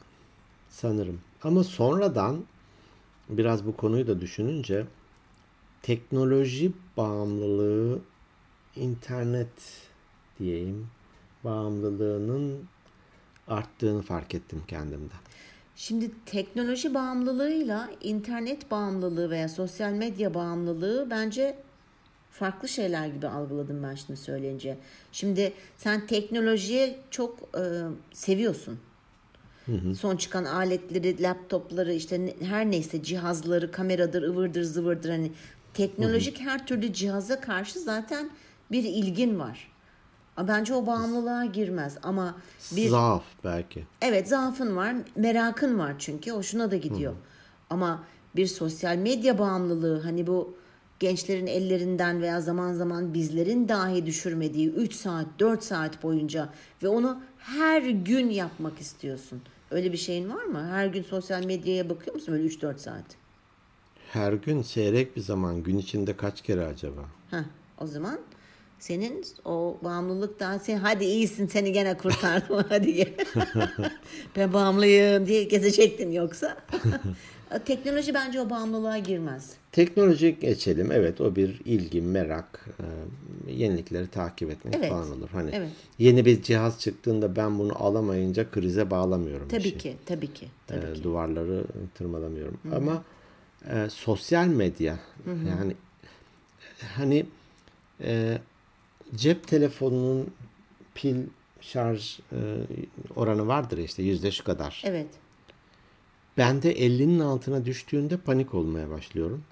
sanırım. 0.69 1.21
Ama 1.43 1.63
sonradan 1.63 2.43
biraz 3.29 3.65
bu 3.65 3.77
konuyu 3.77 4.07
da 4.07 4.21
düşününce 4.21 4.85
teknoloji 5.81 6.71
bağımlılığı 6.97 7.99
internet 8.75 9.47
diyeyim 10.39 10.87
bağımlılığının 11.43 12.59
arttığını 13.47 14.01
fark 14.01 14.35
ettim 14.35 14.63
kendimde. 14.67 15.13
Şimdi 15.75 16.11
teknoloji 16.25 16.93
bağımlılığıyla 16.93 17.89
internet 18.01 18.71
bağımlılığı 18.71 19.29
veya 19.29 19.49
sosyal 19.49 19.91
medya 19.91 20.33
bağımlılığı 20.33 21.07
bence 21.09 21.57
farklı 22.31 22.67
şeyler 22.69 23.07
gibi 23.07 23.27
algıladım 23.27 23.83
ben 23.83 23.95
şimdi 23.95 24.19
söyleyince. 24.19 24.77
Şimdi 25.11 25.53
sen 25.77 26.07
teknolojiye 26.07 26.99
çok 27.11 27.39
e, 27.57 27.61
seviyorsun. 28.13 28.79
Son 29.99 30.17
çıkan 30.17 30.45
aletleri, 30.45 31.23
laptopları 31.23 31.93
işte 31.93 32.35
her 32.41 32.71
neyse 32.71 33.03
cihazları, 33.03 33.71
kameradır, 33.71 34.23
ıvırdır, 34.23 34.63
zıvırdır 34.63 35.09
hani 35.09 35.31
teknolojik 35.73 36.39
her 36.39 36.67
türlü 36.67 36.93
cihaza 36.93 37.41
karşı 37.41 37.79
zaten 37.79 38.29
bir 38.71 38.83
ilgin 38.83 39.39
var. 39.39 39.72
A, 40.37 40.47
Bence 40.47 40.73
o 40.73 40.85
bağımlılığa 40.87 41.45
girmez 41.45 41.97
ama 42.03 42.35
bir 42.71 42.89
Zaaf 42.89 43.23
belki. 43.43 43.83
Evet 44.01 44.27
zaafın 44.29 44.75
var, 44.75 44.95
merakın 45.15 45.79
var 45.79 45.95
çünkü 45.99 46.31
hoşuna 46.31 46.71
da 46.71 46.75
gidiyor. 46.77 47.13
Ama 47.69 48.03
bir 48.35 48.47
sosyal 48.47 48.95
medya 48.97 49.39
bağımlılığı 49.39 50.01
hani 50.01 50.27
bu 50.27 50.55
gençlerin 50.99 51.47
ellerinden 51.47 52.21
veya 52.21 52.41
zaman 52.41 52.73
zaman 52.73 53.13
bizlerin 53.13 53.69
dahi 53.69 54.05
düşürmediği 54.05 54.69
3 54.69 54.93
saat 54.95 55.25
4 55.39 55.63
saat 55.63 56.03
boyunca 56.03 56.49
ve 56.83 56.87
onu 56.87 57.19
her 57.37 57.81
gün 57.81 58.29
yapmak 58.29 58.79
istiyorsun. 58.79 59.41
Öyle 59.71 59.91
bir 59.91 59.97
şeyin 59.97 60.29
var 60.29 60.43
mı? 60.43 60.67
Her 60.71 60.87
gün 60.87 61.03
sosyal 61.03 61.45
medyaya 61.45 61.89
bakıyor 61.89 62.15
musun 62.15 62.33
böyle 62.33 62.47
3-4 62.47 62.77
saat? 62.77 63.05
Her 64.11 64.33
gün 64.33 64.61
seyrek 64.61 65.15
bir 65.15 65.21
zaman 65.21 65.63
gün 65.63 65.77
içinde 65.77 66.17
kaç 66.17 66.41
kere 66.41 66.65
acaba? 66.65 67.01
Heh, 67.31 67.43
o 67.77 67.87
zaman 67.87 68.19
senin 68.83 69.25
o 69.45 69.77
bağımlılık 69.83 70.39
daha 70.39 70.59
sen 70.59 70.77
hadi 70.77 71.05
iyisin 71.05 71.47
seni 71.47 71.71
gene 71.71 71.97
kurtardım 71.97 72.65
hadi 72.69 72.93
gel. 72.93 73.13
ben 74.35 74.53
bağımlıyım 74.53 75.27
diye 75.27 75.43
gezecektin 75.43 76.11
yoksa. 76.11 76.57
Teknoloji 77.65 78.13
bence 78.13 78.41
o 78.41 78.49
bağımlılığa 78.49 78.97
girmez. 78.97 79.51
Teknolojik 79.71 80.41
geçelim. 80.41 80.91
Evet 80.91 81.21
o 81.21 81.35
bir 81.35 81.61
ilgi, 81.65 82.01
merak, 82.01 82.65
e, 82.79 83.51
yenilikleri 83.53 84.07
takip 84.07 84.49
etmek 84.49 84.75
Evet. 84.75 84.89
falan 84.89 85.11
olur. 85.11 85.29
Hani 85.31 85.49
Evet. 85.53 85.69
yeni 85.99 86.25
bir 86.25 86.41
cihaz 86.43 86.79
çıktığında 86.79 87.35
ben 87.35 87.59
bunu 87.59 87.83
alamayınca 87.83 88.51
krize 88.51 88.91
bağlamıyorum. 88.91 89.47
Tabii 89.47 89.61
şey. 89.63 89.77
ki, 89.77 89.95
tabii 90.05 90.33
ki, 90.33 90.47
tabii 90.67 90.85
E, 90.85 90.93
ki. 90.93 91.03
duvarları 91.03 91.63
tırmalamıyorum. 91.95 92.57
Ama 92.75 93.03
e, 93.69 93.89
sosyal 93.89 94.47
medya 94.47 94.99
yani 95.49 95.75
hani 96.95 97.25
e, 98.03 98.37
cep 99.15 99.47
telefonunun 99.47 100.33
pil 100.95 101.15
şarj 101.61 102.19
e, 102.19 102.37
oranı 103.15 103.47
vardır 103.47 103.77
işte 103.77 104.03
yüzde 104.03 104.31
şu 104.31 104.43
kadar. 104.43 104.81
Evet. 104.85 105.07
Ben 106.37 106.61
de 106.61 106.73
50'nin 106.73 107.19
altına 107.19 107.65
düştüğünde 107.65 108.17
panik 108.17 108.53
olmaya 108.53 108.89
başlıyorum. 108.89 109.43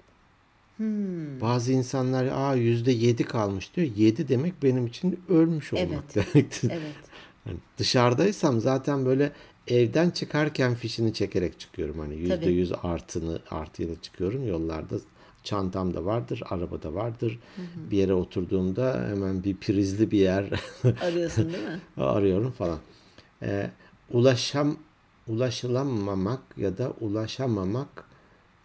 Hmm. 0.76 1.40
Bazı 1.40 1.72
insanlar 1.72 2.26
aa 2.26 2.54
yüzde 2.54 2.92
yedi 2.92 3.24
kalmış 3.24 3.76
diyor. 3.76 3.88
7 3.96 4.28
demek 4.28 4.62
benim 4.62 4.86
için 4.86 5.20
ölmüş 5.28 5.72
olmak 5.72 6.14
demektir. 6.14 6.70
Evet. 6.70 6.94
Hani 7.44 7.56
dışarıdaysam 7.78 8.60
zaten 8.60 9.06
böyle 9.06 9.32
evden 9.68 10.10
çıkarken 10.10 10.74
fişini 10.74 11.14
çekerek 11.14 11.60
çıkıyorum. 11.60 11.98
Hani 11.98 12.16
yüzde 12.16 12.50
yüz 12.50 12.72
artıını 12.82 13.40
artıyla 13.50 13.94
çıkıyorum. 14.02 14.48
Yollarda 14.48 14.96
çantamda 15.44 16.04
vardır, 16.04 16.42
arabada 16.50 16.94
vardır. 16.94 17.38
Bir 17.90 17.96
yere 17.96 18.14
oturduğumda 18.14 19.08
hemen 19.08 19.44
bir 19.44 19.56
prizli 19.56 20.10
bir 20.10 20.18
yer 20.18 20.44
Arıyorsun 21.02 21.52
değil 21.52 21.64
mi? 21.68 21.80
arıyorum 21.96 22.50
falan. 22.50 22.78
Ee, 23.42 23.70
ulaşam 24.10 24.76
ulaşılamamak 25.28 26.40
ya 26.56 26.78
da 26.78 26.92
ulaşamamak 27.00 28.04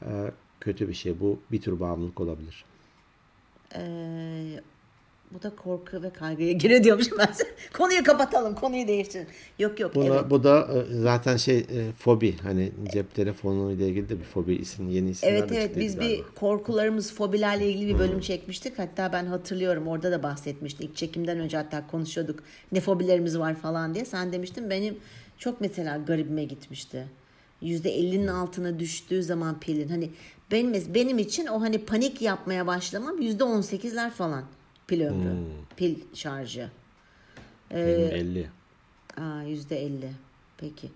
e, 0.02 0.32
kötü 0.60 0.88
bir 0.90 0.94
şey. 0.94 1.20
Bu 1.20 1.40
bir 1.52 1.62
tür 1.62 1.80
bağımlılık 1.80 2.20
olabilir. 2.22 2.66
Ee, 3.76 4.62
bu 5.32 5.44
da 5.44 5.56
korku 5.56 6.04
ve 6.04 6.10
kaygıya 6.10 6.52
giriyor 6.52 6.84
diyormuşum 6.84 7.18
ben. 7.18 7.30
konuyu 7.74 8.04
kapatalım, 8.04 8.56
konuyu 8.56 8.88
değiştirelim. 8.88 9.28
Yok 9.60 9.80
yok, 9.80 9.96
Buna, 9.96 10.06
evet. 10.06 10.30
Bu 10.30 10.44
da 10.44 10.60
e, 10.60 10.94
zaten 10.94 11.38
şey 11.38 11.58
e, 11.58 11.92
fobi. 12.00 12.38
Hani 12.38 12.72
cep 12.94 13.16
telefonu 13.16 13.72
ile 13.72 13.88
ilgili 13.88 14.10
de 14.10 14.20
bir 14.20 14.24
fobi 14.24 14.56
isim 14.56 14.90
yeni 14.90 15.10
isimler 15.10 15.34
Evet 15.34 15.52
evet 15.52 15.78
biz 15.78 16.00
bir 16.00 16.10
galiba. 16.10 16.28
korkularımız, 16.36 17.14
fobilerle 17.14 17.70
ilgili 17.70 17.94
bir 17.94 18.00
bölüm 18.00 18.20
çekmiştik. 18.20 18.80
Hatta 18.80 19.14
ben 19.14 19.26
hatırlıyorum 19.26 19.88
orada 19.88 20.12
da 20.12 20.24
bahsetmiştik. 20.24 20.90
İlk 20.90 20.96
çekimden 20.96 21.40
önce 21.40 21.58
hatta 21.58 21.88
konuşuyorduk. 21.88 22.40
Ne 22.72 22.82
fobilerimiz 22.82 23.40
var 23.40 23.56
falan 23.56 23.96
diye. 23.96 24.06
Sen 24.06 24.32
demiştin 24.32 24.70
benim 24.70 24.98
çok 25.38 25.62
mesela 25.62 25.98
garibime 25.98 26.44
gitmişti. 26.44 27.08
%50'nin 27.64 28.28
altına 28.28 28.80
düştüğü 28.80 29.24
zaman 29.24 29.60
pilin. 29.60 29.88
Hani 29.88 30.10
benim, 30.52 30.94
benim 30.94 31.18
için 31.20 31.48
o 31.48 31.62
hani 31.62 31.78
panik 31.78 32.22
yapmaya 32.22 32.68
başlamam 32.68 33.22
%18'ler 33.22 34.10
falan 34.10 34.44
pil 34.88 35.02
ömrü. 35.02 35.32
Hmm. 35.32 35.76
Pil 35.78 35.96
şarjı. 36.14 36.70
Benim 37.72 38.16
50. 38.16 38.50
Aa 39.18 39.44
%50. 39.44 40.10
Peki. 40.58 40.92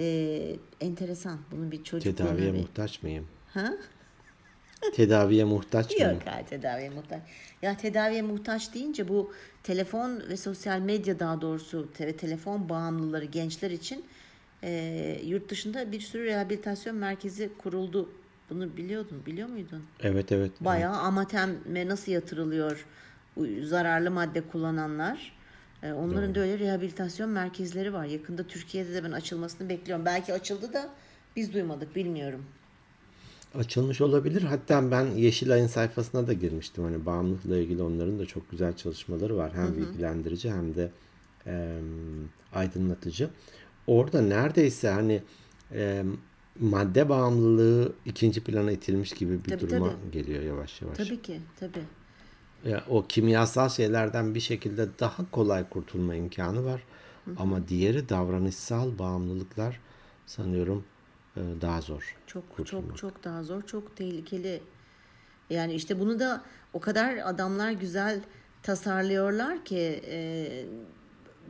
Ee, 0.00 0.56
enteresan. 0.80 1.38
Bunun 1.52 1.72
bir 1.72 1.84
çocukluğuna 1.84 2.28
Tedaviye 2.28 2.52
bir... 2.54 2.58
muhtaç 2.58 3.02
mıyım? 3.02 3.26
Ha? 3.54 3.72
Tedaviye 4.94 5.44
muhtaç 5.44 5.90
mıyım? 5.96 6.12
Yok 6.12 6.22
hayır 6.24 6.46
tedaviye 6.46 6.90
muhtaç. 6.90 7.22
Ya 7.62 7.76
tedaviye 7.76 8.22
muhtaç 8.22 8.74
deyince 8.74 9.08
bu 9.08 9.32
telefon 9.62 10.20
ve 10.28 10.36
sosyal 10.36 10.78
medya 10.80 11.18
daha 11.20 11.40
doğrusu 11.40 11.92
te- 11.92 12.06
ve 12.06 12.16
telefon 12.16 12.68
bağımlıları 12.68 13.24
gençler 13.24 13.70
için 13.70 14.04
e, 14.62 15.20
yurt 15.24 15.50
dışında 15.50 15.92
bir 15.92 16.00
sürü 16.00 16.24
rehabilitasyon 16.24 16.96
merkezi 16.96 17.50
kuruldu. 17.58 18.12
Bunu 18.50 18.76
biliyordun, 18.76 19.22
biliyor 19.26 19.48
muydun? 19.48 19.82
Evet 20.00 20.32
evet. 20.32 20.50
Bayağı 20.60 20.94
amateme 20.96 21.88
nasıl 21.88 22.12
yatırılıyor 22.12 22.86
zararlı 23.62 24.10
madde 24.10 24.40
kullananlar. 24.40 25.32
E, 25.82 25.92
onların 25.92 26.34
da 26.34 26.40
öyle 26.40 26.58
rehabilitasyon 26.58 27.30
merkezleri 27.30 27.92
var. 27.92 28.04
Yakında 28.04 28.42
Türkiye'de 28.42 28.94
de 28.94 29.04
ben 29.04 29.12
açılmasını 29.12 29.68
bekliyorum. 29.68 30.04
Belki 30.04 30.32
açıldı 30.32 30.72
da 30.72 30.88
biz 31.36 31.52
duymadık 31.54 31.96
bilmiyorum. 31.96 32.44
Açılmış 33.54 34.00
olabilir. 34.00 34.42
Hatta 34.42 34.90
ben 34.90 35.06
Yeşilay'ın 35.06 35.66
sayfasına 35.66 36.26
da 36.26 36.32
girmiştim. 36.32 36.84
Hani 36.84 37.06
bağımlılıkla 37.06 37.56
ilgili 37.58 37.82
onların 37.82 38.18
da 38.18 38.26
çok 38.26 38.50
güzel 38.50 38.76
çalışmaları 38.76 39.36
var. 39.36 39.52
Hem 39.54 39.76
bilgilendirici 39.76 40.52
hem 40.52 40.74
de 40.74 40.90
e, 41.46 41.78
aydınlatıcı. 42.54 43.30
Orada 43.86 44.22
neredeyse 44.22 44.88
hani 44.88 45.22
e, 45.72 46.04
madde 46.60 47.08
bağımlılığı 47.08 47.92
ikinci 48.06 48.44
plana 48.44 48.72
itilmiş 48.72 49.12
gibi 49.12 49.44
bir 49.44 49.50
Tabii, 49.50 49.60
duruma 49.70 49.90
tabii. 49.90 50.10
geliyor 50.12 50.42
yavaş 50.42 50.82
yavaş. 50.82 50.96
Tabii 50.98 51.22
ki, 51.22 51.40
tabii. 51.60 51.84
Ya, 52.64 52.84
o 52.88 53.06
kimyasal 53.06 53.68
şeylerden 53.68 54.34
bir 54.34 54.40
şekilde 54.40 54.98
daha 54.98 55.30
kolay 55.30 55.68
kurtulma 55.68 56.14
imkanı 56.14 56.64
var. 56.64 56.82
Ama 57.36 57.68
diğeri 57.68 58.08
davranışsal 58.08 58.98
bağımlılıklar 58.98 59.80
sanıyorum 60.26 60.84
e, 61.36 61.40
daha 61.60 61.80
zor. 61.80 62.16
Çok 62.26 62.56
kurtulmak. 62.56 62.88
çok 62.88 62.98
çok 62.98 63.24
daha 63.24 63.42
zor, 63.42 63.62
çok 63.62 63.96
tehlikeli. 63.96 64.62
Yani 65.50 65.74
işte 65.74 66.00
bunu 66.00 66.20
da 66.20 66.42
o 66.72 66.80
kadar 66.80 67.16
adamlar 67.16 67.70
güzel 67.70 68.20
tasarlıyorlar 68.62 69.64
ki 69.64 70.02
e, 70.06 70.48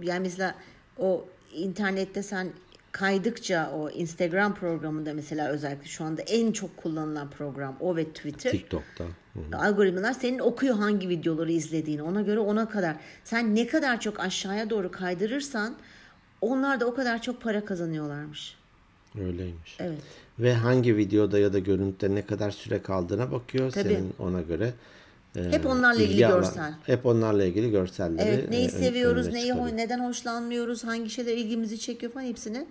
yani 0.02 0.20
mesela 0.20 0.54
o 0.98 1.24
internette 1.52 2.22
sen 2.22 2.52
kaydıkça 2.94 3.70
o 3.70 3.90
Instagram 3.90 4.54
programında 4.54 5.14
mesela 5.14 5.48
özellikle 5.48 5.88
şu 5.88 6.04
anda 6.04 6.22
en 6.22 6.52
çok 6.52 6.76
kullanılan 6.76 7.30
program 7.30 7.76
o 7.80 7.96
ve 7.96 8.04
Twitter. 8.04 8.50
TikTok'ta. 8.50 9.04
Hı. 9.04 9.58
Algoritmalar 9.58 10.12
senin 10.12 10.38
okuyor 10.38 10.76
hangi 10.76 11.08
videoları 11.08 11.52
izlediğini. 11.52 12.02
Ona 12.02 12.22
göre 12.22 12.38
ona 12.38 12.68
kadar. 12.68 12.96
Sen 13.24 13.54
ne 13.54 13.66
kadar 13.66 14.00
çok 14.00 14.20
aşağıya 14.20 14.70
doğru 14.70 14.90
kaydırırsan 14.90 15.76
onlar 16.40 16.80
da 16.80 16.86
o 16.86 16.94
kadar 16.94 17.22
çok 17.22 17.42
para 17.42 17.64
kazanıyorlarmış. 17.64 18.56
Öyleymiş. 19.20 19.76
Evet. 19.80 20.02
Ve 20.38 20.54
hangi 20.54 20.96
videoda 20.96 21.38
ya 21.38 21.52
da 21.52 21.58
görüntüde 21.58 22.14
ne 22.14 22.26
kadar 22.26 22.50
süre 22.50 22.82
kaldığına 22.82 23.32
bakıyor. 23.32 23.70
Tabii. 23.70 23.88
Senin 23.88 24.14
ona 24.18 24.40
göre 24.40 24.72
Hep 25.34 25.66
onlarla 25.66 26.00
ilgili 26.02 26.12
ilgi 26.14 26.26
alan- 26.26 26.40
görsel. 26.40 26.74
hep 26.86 27.06
onlarla 27.06 27.44
ilgili 27.44 27.70
görselleri 27.70 28.28
Evet 28.28 28.48
neyi 28.50 28.62
e, 28.64 28.66
ön- 28.66 28.70
seviyoruz, 28.80 29.26
neyi 29.26 29.46
çıkarıyor. 29.46 29.76
neden 29.76 29.98
hoşlanmıyoruz, 30.08 30.84
hangi 30.84 31.10
şeyler 31.10 31.36
ilgimizi 31.36 31.78
çekiyor 31.80 32.12
falan 32.12 32.24
hepsini 32.24 32.66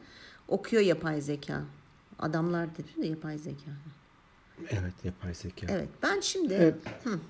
okuyor 0.48 0.82
yapay 0.82 1.22
zeka. 1.22 1.62
Adamlar 2.20 2.67
dedim 2.77 3.03
de 3.03 3.08
yapay 3.08 3.38
zeka. 3.38 3.72
Evet 4.70 4.93
yapay 5.03 5.34
zeka. 5.34 5.67
Evet 5.70 5.88
ben 6.03 6.20
şimdi 6.20 6.53
Evet. 6.53 6.75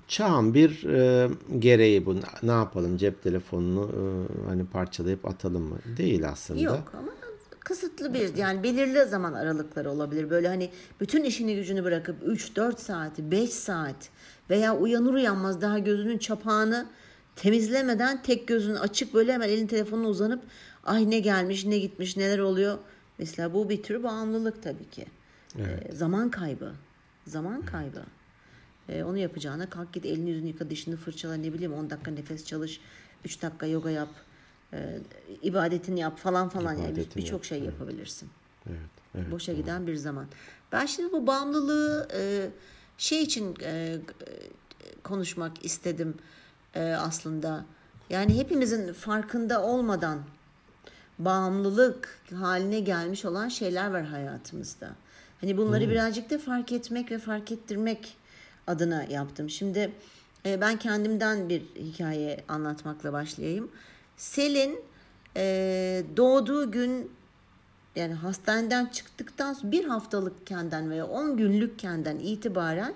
Çağın 0.07 0.53
bir 0.53 0.83
e, 0.83 1.29
gereği 1.59 2.05
bu. 2.05 2.15
Ne 2.43 2.51
yapalım 2.51 2.97
cep 2.97 3.23
telefonunu 3.23 3.89
e, 3.91 4.01
hani 4.49 4.65
parçalayıp 4.65 5.25
atalım 5.27 5.61
mı? 5.63 5.77
Değil 5.97 6.29
aslında. 6.29 6.61
yok 6.61 6.91
ama 6.97 7.11
kısıtlı 7.59 8.13
bir 8.13 8.35
yani 8.35 8.63
belirli 8.63 9.05
zaman 9.05 9.33
aralıkları 9.33 9.91
olabilir. 9.91 10.29
Böyle 10.29 10.47
hani 10.47 10.69
bütün 10.99 11.23
işini 11.23 11.55
gücünü 11.55 11.83
bırakıp 11.83 12.23
3-4 12.27 12.77
saat, 12.77 13.19
5 13.19 13.49
saat 13.49 14.09
veya 14.49 14.77
uyanır 14.77 15.13
uyanmaz 15.13 15.61
daha 15.61 15.79
gözünün 15.79 16.17
çapağını 16.17 16.85
temizlemeden 17.35 18.23
tek 18.23 18.47
gözün 18.47 18.75
açık 18.75 19.13
böyle 19.13 19.33
hemen 19.33 19.49
elin 19.49 19.67
telefonuna 19.67 20.07
uzanıp 20.07 20.43
Ay 20.85 21.09
ne 21.09 21.19
gelmiş 21.19 21.65
ne 21.65 21.79
gitmiş 21.79 22.17
neler 22.17 22.39
oluyor. 22.39 22.77
Mesela 23.17 23.53
bu 23.53 23.69
bir 23.69 23.83
tür 23.83 24.03
bağımlılık 24.03 24.63
tabii 24.63 24.89
ki. 24.89 25.05
Ee, 25.57 25.93
zaman 25.93 26.31
kaybı. 26.31 26.71
Zaman 27.27 27.61
kaybı. 27.61 28.03
Ee, 28.89 29.03
onu 29.03 29.17
yapacağına 29.17 29.69
kalk 29.69 29.93
git 29.93 30.05
elini 30.05 30.29
yüzünü 30.29 30.47
yıka 30.47 30.69
dişini 30.69 30.95
fırçala 30.95 31.33
ne 31.33 31.53
bileyim 31.53 31.73
10 31.73 31.89
dakika 31.89 32.11
nefes 32.11 32.45
çalış 32.45 32.79
3 33.25 33.41
dakika 33.41 33.65
yoga 33.65 33.89
yap 33.89 34.09
e, 34.73 34.99
ibadetini 35.41 35.99
yap 35.99 36.17
falan 36.17 36.49
falan 36.49 36.73
yani 36.73 36.91
İbadetini 36.91 37.15
birçok 37.15 37.33
yap, 37.39 37.43
şey 37.43 37.59
yapabilirsin. 37.59 38.29
Evet. 38.69 38.77
evet. 39.15 39.31
Boşa 39.31 39.53
giden 39.53 39.87
bir 39.87 39.95
zaman. 39.95 40.25
Ben 40.71 40.85
şimdi 40.85 41.11
bu 41.11 41.27
bağımlılığı 41.27 42.07
e, 42.13 42.49
şey 42.97 43.23
için 43.23 43.55
e, 43.61 43.97
konuşmak 45.03 45.65
istedim 45.65 46.15
e, 46.75 46.81
aslında. 46.83 47.65
Yani 48.09 48.37
hepimizin 48.37 48.93
farkında 48.93 49.63
olmadan 49.63 50.19
bağımlılık 51.19 52.19
haline 52.35 52.79
gelmiş 52.79 53.25
olan 53.25 53.49
şeyler 53.49 53.91
var 53.91 54.03
hayatımızda. 54.03 54.89
Hani 55.41 55.57
bunları 55.57 55.89
birazcık 55.89 56.29
da 56.29 56.37
fark 56.37 56.71
etmek 56.71 57.11
ve 57.11 57.17
fark 57.17 57.51
ettirmek 57.51 58.17
adına 58.67 59.03
yaptım. 59.03 59.49
Şimdi 59.49 59.91
e, 60.45 60.61
ben 60.61 60.79
kendimden 60.79 61.49
bir 61.49 61.61
hikaye 61.61 62.43
anlatmakla 62.47 63.13
başlayayım. 63.13 63.71
Selin 64.17 64.79
e, 65.37 66.03
doğduğu 66.17 66.71
gün 66.71 67.11
yani 67.95 68.13
hastaneden 68.13 68.85
çıktıktan 68.85 69.53
sonra 69.53 69.71
bir 69.71 69.85
haftalıkkenden 69.85 70.89
veya 70.89 71.07
10 71.07 71.37
günlükkenden 71.37 72.19
itibaren 72.19 72.93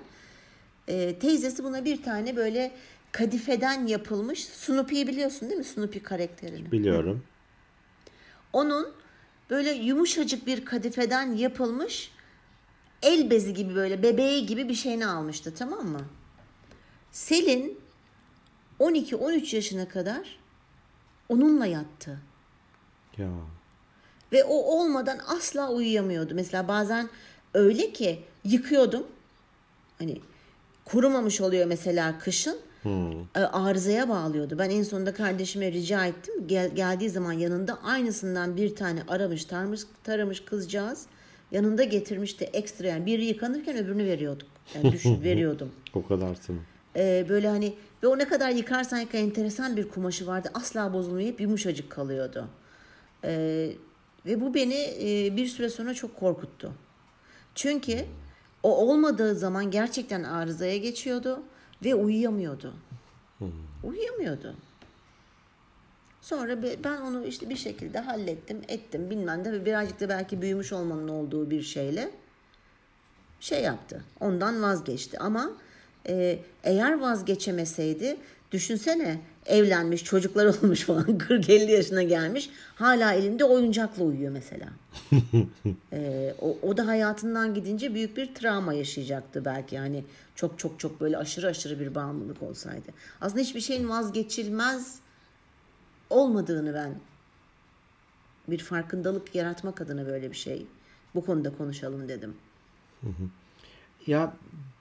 e, 0.88 1.20
teyzesi 1.20 1.64
buna 1.64 1.86
bir 1.86 2.04
tane 2.04 2.36
böyle 2.36 2.72
kadifeden 3.12 3.88
yapılmış 3.88 4.46
Snoopy'yi 4.46 5.08
biliyorsun 5.08 5.50
değil 5.50 5.58
mi? 5.58 5.64
Snoopy 5.64 6.00
karakterini. 6.00 6.72
Biliyorum. 6.72 7.24
Onun 8.54 8.88
böyle 9.50 9.72
yumuşacık 9.72 10.48
bir 10.48 10.66
kadifeden 10.66 11.36
yapılmış 11.36 12.12
el 13.02 13.30
bezi 13.30 13.54
gibi 13.54 13.76
böyle 13.76 14.04
bebeği 14.04 14.46
gibi 14.46 14.70
bir 14.70 14.74
şeyini 14.74 15.08
almıştı 15.08 15.54
tamam 15.56 15.88
mı? 15.88 16.02
Selin 17.12 17.80
12-13 18.80 19.56
yaşına 19.56 19.88
kadar 19.88 20.40
onunla 21.30 21.66
yattı. 21.66 22.20
Ya. 23.18 23.30
Ve 24.32 24.44
o 24.44 24.54
olmadan 24.56 25.20
asla 25.28 25.70
uyuyamıyordu. 25.72 26.36
Mesela 26.36 26.68
bazen 26.68 27.10
öyle 27.54 27.94
ki 27.94 28.20
yıkıyordum. 28.44 29.04
Hani 30.00 30.22
kurumamış 30.86 31.42
oluyor 31.42 31.66
mesela 31.66 32.20
kışın. 32.20 32.58
E, 33.36 33.40
Arızaya 33.40 34.10
bağlıyordu. 34.10 34.60
Ben 34.60 34.70
en 34.70 34.84
sonunda 34.84 35.14
kardeşime 35.14 35.72
rica 35.72 36.06
ettim. 36.06 36.48
Gel, 36.48 36.76
geldiği 36.76 37.10
zaman 37.10 37.32
yanında 37.32 37.84
aynısından 37.84 38.58
bir 38.58 38.76
tane 38.76 39.00
aramış, 39.08 39.46
tarmış, 39.46 39.82
taramış 40.04 40.40
kızcağız. 40.42 41.06
Yanında 41.52 41.84
getirmişti 41.84 42.46
ekstra 42.46 42.88
yani 42.88 43.06
biri 43.06 43.26
yıkanırken 43.26 43.78
öbürünü 43.78 44.06
veriyorduk. 44.06 44.48
Yani 44.76 44.92
düşün 44.92 45.22
veriyordum. 45.24 45.72
O 45.94 46.08
kadarsın. 46.08 46.60
Ee, 46.96 47.26
böyle 47.30 47.48
hani 47.48 47.74
ve 48.04 48.08
o 48.08 48.18
ne 48.18 48.28
kadar 48.28 48.50
yıkarsan 48.50 48.98
yıka 48.98 49.18
enteresan 49.18 49.78
bir 49.78 49.90
kumaşı 49.90 50.28
vardı. 50.28 50.50
Asla 50.54 50.94
bozulmayıp 50.94 51.42
yumuşacık 51.42 51.90
kalıyordu. 51.90 52.48
Ee, 53.24 53.70
ve 54.28 54.42
bu 54.42 54.54
beni 54.54 54.96
e, 55.02 55.36
bir 55.36 55.48
süre 55.48 55.70
sonra 55.70 55.94
çok 55.94 56.16
korkuttu. 56.16 56.74
Çünkü 57.56 58.06
o 58.64 58.78
olmadığı 58.78 59.36
zaman 59.36 59.72
gerçekten 59.72 60.24
arızaya 60.24 60.78
geçiyordu 60.78 61.44
ve 61.86 61.96
uyuyamıyordu. 61.96 62.74
Uyuyamıyordu. 63.84 64.56
Sonra 66.22 66.64
be- 66.64 66.84
ben 66.84 67.02
onu 67.02 67.26
işte 67.26 67.50
bir 67.50 67.56
şekilde 67.56 68.00
hallettim, 68.00 68.62
ettim 68.68 69.10
bilmem 69.10 69.46
de 69.46 69.52
ve 69.52 69.66
birazcık 69.66 70.00
da 70.00 70.10
belki 70.10 70.42
büyümüş 70.42 70.74
olmanın 70.74 71.08
olduğu 71.08 71.50
bir 71.50 71.62
şeyle 71.62 72.12
şey 73.40 73.64
yaptı. 73.64 74.04
Ondan 74.20 74.62
vazgeçti 74.62 75.20
ama 75.20 75.52
e, 76.08 76.40
eğer 76.64 77.00
vazgeçemeseydi 77.00 78.18
düşünsene 78.52 79.20
evlenmiş 79.48 80.04
çocuklar 80.04 80.46
olmuş 80.64 80.82
falan 80.82 81.18
40-50 81.18 81.72
yaşına 81.72 82.04
gelmiş 82.04 82.50
hala 82.76 83.14
elinde 83.14 83.44
oyuncakla 83.44 84.04
uyuyor 84.04 84.32
mesela. 84.32 84.68
E, 85.94 86.34
o, 86.42 86.58
o 86.62 86.78
da 86.78 86.88
hayatından 86.88 87.54
gidince 87.54 87.94
büyük 87.94 88.18
bir 88.18 88.36
travma 88.36 88.74
yaşayacaktı 88.74 89.46
belki 89.46 89.78
hani 89.78 90.04
çok 90.36 90.60
çok 90.60 90.80
çok 90.80 91.02
böyle 91.02 91.18
aşırı 91.18 91.48
aşırı 91.48 91.80
bir 91.80 91.96
bağımlılık 91.96 92.44
olsaydı. 92.44 92.88
Aslında 93.22 93.42
hiçbir 93.42 93.62
şeyin 93.62 93.90
vazgeçilmez 93.90 95.00
olmadığını 96.10 96.74
ben 96.74 96.96
bir 98.48 98.60
farkındalık 98.60 99.36
yaratmak 99.36 99.82
adına 99.82 100.06
böyle 100.06 100.32
bir 100.32 100.38
şey 100.38 100.66
bu 101.16 101.26
konuda 101.26 101.58
konuşalım 101.58 102.10
dedim. 102.10 102.36
Ya 104.08 104.34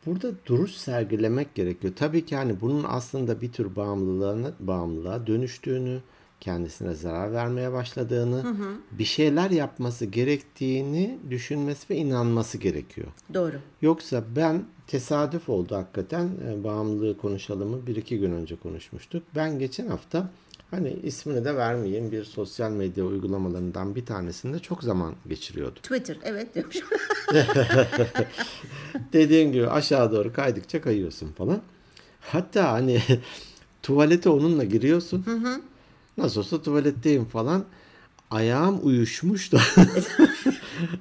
burada 0.07 0.33
duruş 0.47 0.71
sergilemek 0.71 1.55
gerekiyor. 1.55 1.93
Tabii 1.97 2.27
ki 2.27 2.37
hani 2.37 2.61
bunun 2.61 2.85
aslında 2.89 3.41
bir 3.41 3.53
tür 3.53 3.77
bağımlılığına, 3.77 4.53
bağımlılığa 4.61 5.27
dönüştüğünü, 5.27 6.01
kendisine 6.41 6.95
zarar 6.95 7.33
vermeye 7.33 7.73
başladığını, 7.73 8.57
bir 8.93 9.05
şeyler 9.05 9.51
yapması 9.51 10.05
gerektiğini 10.05 11.19
düşünmesi 11.31 11.91
ve 11.91 11.97
inanması 11.97 12.59
gerekiyor. 12.59 13.07
Doğru. 13.35 13.57
Yoksa 13.83 14.25
ben 14.37 14.65
tesadüf 14.87 15.49
oldu 15.49 15.77
hakikaten. 15.77 16.29
E, 16.49 16.65
bağımlılığı 16.65 17.19
konuşalımı 17.19 17.87
bir 17.87 17.97
iki 17.97 18.19
gün 18.19 18.33
önce 18.33 18.57
konuşmuştuk. 18.57 19.23
Ben 19.35 19.59
geçen 19.59 19.87
hafta 19.87 20.29
hani 20.71 20.93
ismini 21.03 21.45
de 21.45 21.57
vermeyeyim 21.57 22.13
bir 22.13 22.25
sosyal 22.25 22.71
medya 22.71 23.05
uygulamalarından 23.05 23.95
bir 23.95 24.07
tanesinde 24.07 24.59
çok 24.59 24.83
zaman 24.83 25.15
geçiriyordum. 25.29 25.83
Twitter 25.83 26.17
evet 26.25 26.55
diyormuş. 26.55 26.77
Dediğim 29.13 29.53
gibi 29.53 29.69
aşağı 29.69 30.13
doğru 30.13 30.33
kaydıkça 30.33 30.81
kayıyorsun 30.81 31.33
falan. 31.33 31.63
Hatta 32.21 32.73
hani 32.73 33.03
tuvalete 33.83 34.29
onunla 34.29 34.65
giriyorsun. 34.65 35.25
Nasıl 36.19 36.41
olsa 36.41 36.63
tuvaletteyim 36.63 37.25
falan. 37.25 37.65
Ayağım 38.31 38.81
uyuşmuş 38.83 39.53
da 39.53 39.61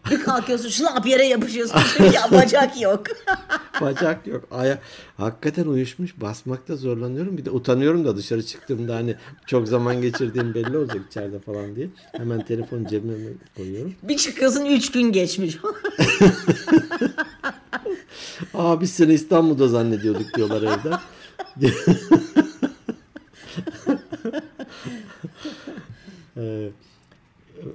kalkıyorsun 0.25 0.69
şılap 0.69 1.07
yere 1.07 1.25
yapışıyorsun 1.25 1.79
çünkü 1.97 2.17
bacak 2.31 2.81
yok. 2.81 3.03
bacak 3.81 4.27
yok. 4.27 4.43
Aya 4.51 4.79
hakikaten 5.17 5.65
uyuşmuş. 5.65 6.21
Basmakta 6.21 6.75
zorlanıyorum. 6.75 7.37
Bir 7.37 7.45
de 7.45 7.51
utanıyorum 7.51 8.05
da 8.05 8.17
dışarı 8.17 8.45
çıktığımda 8.45 8.95
hani 8.95 9.15
çok 9.47 9.67
zaman 9.67 10.01
geçirdiğim 10.01 10.53
belli 10.53 10.77
olacak 10.77 11.01
içeride 11.09 11.39
falan 11.39 11.75
diye. 11.75 11.87
Hemen 12.11 12.45
telefonu 12.45 12.87
cebime 12.87 13.13
koyuyorum. 13.57 13.93
bir 14.03 14.17
çıkıyorsun 14.17 14.65
3 14.65 14.91
gün 14.91 15.11
geçmiş. 15.11 15.57
Aa 18.53 18.81
biz 18.81 18.91
seni 18.91 19.13
İstanbul'da 19.13 19.67
zannediyorduk 19.67 20.33
diyorlar 20.33 20.61
evden. 20.61 20.99
Ee, 26.37 26.69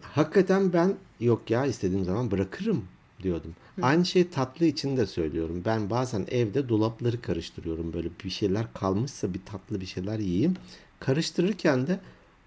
hakikaten 0.03 0.73
ben 0.73 0.95
yok 1.21 1.51
ya 1.51 1.67
istediğim 1.67 2.05
zaman 2.05 2.31
bırakırım 2.31 2.85
diyordum. 3.23 3.55
Aynı 3.83 4.07
şey 4.07 4.29
tatlı 4.29 4.67
için 4.67 4.97
de 4.97 5.07
söylüyorum. 5.07 5.63
Ben 5.65 5.91
bazen 5.91 6.27
evde 6.31 6.69
dolapları 6.69 7.23
karıştırıyorum. 7.23 7.93
Böyle 7.93 8.09
bir 8.25 8.31
şeyler 8.31 8.73
kalmışsa 8.75 9.35
bir 9.35 9.41
tatlı 9.47 9.81
bir 9.81 9.87
şeyler 9.87 10.19
yiyeyim. 10.19 10.55
Karıştırırken 11.01 11.87
de 11.87 12.01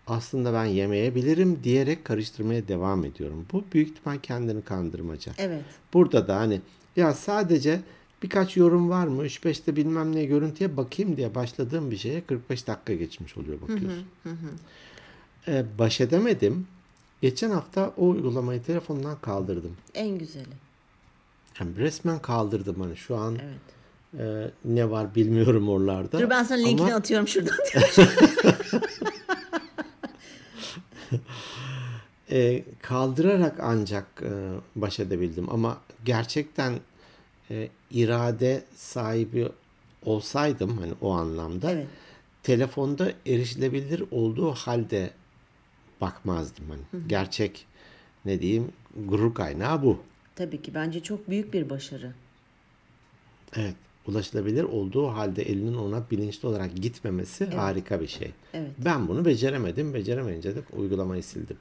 aslında 0.07 0.53
ben 0.53 0.65
yemeyebilirim 0.65 1.59
diyerek 1.63 2.05
karıştırmaya 2.05 2.67
devam 2.67 3.05
ediyorum. 3.05 3.45
Bu 3.51 3.63
büyük 3.73 3.89
ihtimal 3.89 4.17
kendini 4.23 4.61
kandırmaca. 4.61 5.31
evet. 5.37 5.63
Burada 5.93 6.27
da 6.27 6.35
hani 6.35 6.61
ya 6.95 7.13
sadece 7.13 7.81
birkaç 8.23 8.57
yorum 8.57 8.89
var 8.89 9.07
mı? 9.07 9.25
3-5'te 9.25 9.75
bilmem 9.75 10.15
ne 10.15 10.25
görüntüye 10.25 10.77
bakayım 10.77 11.17
diye 11.17 11.35
başladığım 11.35 11.91
bir 11.91 11.97
şeye 11.97 12.21
45 12.21 12.67
dakika 12.67 12.93
geçmiş 12.93 13.37
oluyor 13.37 13.61
bakıyorsun. 13.61 14.05
Ee, 15.47 15.65
baş 15.79 16.01
edemedim. 16.01 16.67
Geçen 17.23 17.51
hafta 17.51 17.93
o 17.97 18.07
uygulamayı 18.09 18.63
telefondan 18.63 19.17
kaldırdım. 19.21 19.77
En 19.93 20.17
güzeli. 20.17 20.45
Yani 21.59 21.75
resmen 21.77 22.19
kaldırdım 22.19 22.81
hani 22.81 22.97
şu 22.97 23.15
an 23.17 23.37
Evet. 23.43 23.59
e, 24.19 24.51
ne 24.65 24.89
var 24.91 25.15
bilmiyorum 25.15 25.69
oralarda. 25.69 26.19
Dur 26.19 26.29
ben 26.29 26.43
sana 26.43 26.57
Ama- 26.59 26.67
linkini 26.67 26.95
atıyorum 26.95 27.27
şuradan. 27.27 27.55
E, 32.31 32.63
kaldırarak 32.81 33.59
ancak 33.59 34.05
e, 34.21 34.31
baş 34.75 34.99
edebildim 34.99 35.49
ama 35.49 35.77
gerçekten 36.05 36.73
e, 37.51 37.69
irade 37.91 38.63
sahibi 38.75 39.49
olsaydım 40.05 40.77
hani 40.77 40.93
o 41.01 41.11
anlamda 41.11 41.71
Evet. 41.71 41.87
telefonda 42.43 43.11
erişilebilir 43.27 44.03
olduğu 44.11 44.51
halde 44.51 45.09
bakmazdım 46.03 46.65
hani 46.69 47.07
gerçek 47.07 47.65
ne 48.25 48.41
diyeyim 48.41 48.71
gurur 49.07 49.33
kaynağı 49.33 49.81
bu. 49.83 49.99
Tabii 50.35 50.61
ki 50.61 50.73
bence 50.73 50.99
çok 51.03 51.29
büyük 51.29 51.53
bir 51.53 51.69
başarı. 51.69 52.13
Evet. 53.55 53.75
ulaşılabilir 54.07 54.63
olduğu 54.63 55.07
halde 55.07 55.43
elinin 55.43 55.73
ona 55.75 56.03
bilinçli 56.11 56.47
olarak 56.47 56.75
gitmemesi 56.75 57.45
harika 57.45 58.01
bir 58.01 58.07
şey. 58.07 58.31
Evet. 58.53 58.71
Ben 58.85 59.07
bunu 59.07 59.25
beceremedim. 59.25 59.93
Beceremeyince 59.93 60.55
de 60.55 60.59
uygulamayı 60.77 61.23
sildim. 61.23 61.57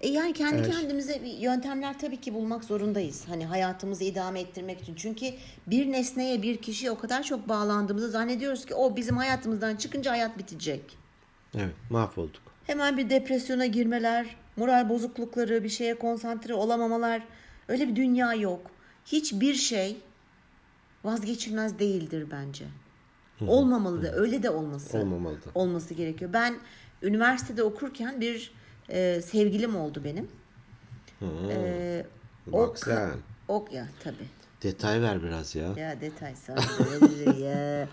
E 0.00 0.08
yani 0.08 0.32
kendi 0.32 0.56
Evet. 0.56 0.70
kendimize 0.74 1.22
yöntemler 1.40 1.98
tabii 1.98 2.20
ki 2.20 2.34
bulmak 2.34 2.64
zorundayız. 2.64 3.24
Hani 3.28 3.46
hayatımızı 3.46 4.04
idame 4.04 4.40
ettirmek 4.40 4.80
için. 4.80 4.94
Çünkü 4.94 5.26
bir 5.66 5.92
nesneye, 5.92 6.42
bir 6.42 6.56
kişiye 6.56 6.90
o 6.90 6.98
kadar 6.98 7.22
çok 7.22 7.48
bağlandığımızı 7.48 8.10
zannediyoruz 8.10 8.66
ki 8.66 8.74
o 8.74 8.96
bizim 8.96 9.16
hayatımızdan 9.16 9.76
çıkınca 9.76 10.10
hayat 10.10 10.38
bitecek. 10.38 10.82
Evet, 11.54 11.74
mahvolduk. 11.90 12.42
Hemen 12.66 12.96
bir 12.96 13.10
depresyona 13.10 13.66
girmeler, 13.66 14.36
moral 14.56 14.88
bozuklukları, 14.88 15.64
bir 15.64 15.68
şeye 15.68 15.98
konsantre 15.98 16.54
olamamalar. 16.54 17.22
Öyle 17.68 17.88
bir 17.88 17.96
dünya 17.96 18.34
yok. 18.34 18.70
Hiçbir 19.06 19.54
şey 19.54 19.96
vazgeçilmez 21.04 21.78
değildir 21.78 22.26
bence. 22.30 22.64
Olmamalı 23.46 24.02
da 24.02 24.12
öyle 24.12 24.42
de 24.42 24.50
olması. 24.50 24.98
Olmamalı 24.98 25.36
da. 25.36 25.48
Olması 25.54 25.94
gerekiyor. 25.94 26.32
Ben 26.32 26.54
üniversitede 27.02 27.62
okurken 27.62 28.20
bir 28.20 28.52
e, 28.88 29.22
sevgilim 29.22 29.76
oldu 29.76 30.02
benim. 30.04 30.28
E, 31.50 32.06
Bak 32.46 32.78
sen. 32.78 33.10
Ok 33.48 33.72
ya 33.72 33.86
tabii. 34.04 34.28
Detay 34.62 35.02
ver 35.02 35.22
biraz 35.22 35.54
ya. 35.54 35.72
Ya 35.76 36.00
detay 36.00 36.34
sadece 36.36 37.44
ya. 37.44 37.88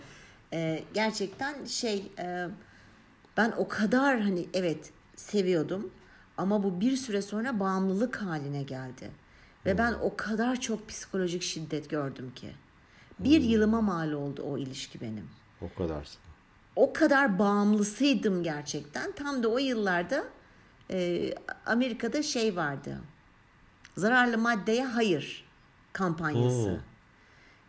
Ee, 0.54 0.84
gerçekten 0.94 1.66
şey 1.66 2.12
e, 2.20 2.48
ben 3.38 3.54
o 3.58 3.68
kadar 3.68 4.20
hani 4.22 4.48
evet 4.54 4.92
seviyordum 5.16 5.92
ama 6.38 6.64
bu 6.64 6.82
bir 6.82 6.96
süre 6.96 7.22
sonra 7.22 7.60
bağımlılık 7.60 8.22
haline 8.22 8.64
geldi. 8.64 9.12
Ve 9.66 9.78
ben 9.78 9.94
o 9.94 10.16
kadar 10.16 10.62
çok 10.62 10.90
psikolojik 10.90 11.44
şiddet 11.44 11.90
gördüm 11.90 12.32
ki. 12.36 12.52
Bir 13.20 13.42
yılıma 13.42 13.82
mal 13.82 14.12
oldu 14.12 14.44
o 14.44 14.58
ilişki 14.58 15.02
benim. 15.02 15.30
O 15.62 15.74
kadarsın. 15.78 16.20
O 16.76 16.94
kadar 16.94 17.40
bağımlısıydım 17.40 18.44
gerçekten. 18.44 19.12
Tam 19.12 19.44
da 19.44 19.48
o 19.48 19.58
yıllarda 19.58 20.24
e, 20.92 21.30
Amerika'da 21.66 22.24
şey 22.24 22.56
vardı. 22.56 22.98
Zararlı 23.98 24.38
maddeye 24.38 24.86
hayır 24.86 25.46
kampanyası. 25.94 26.72
Oo. 26.72 26.78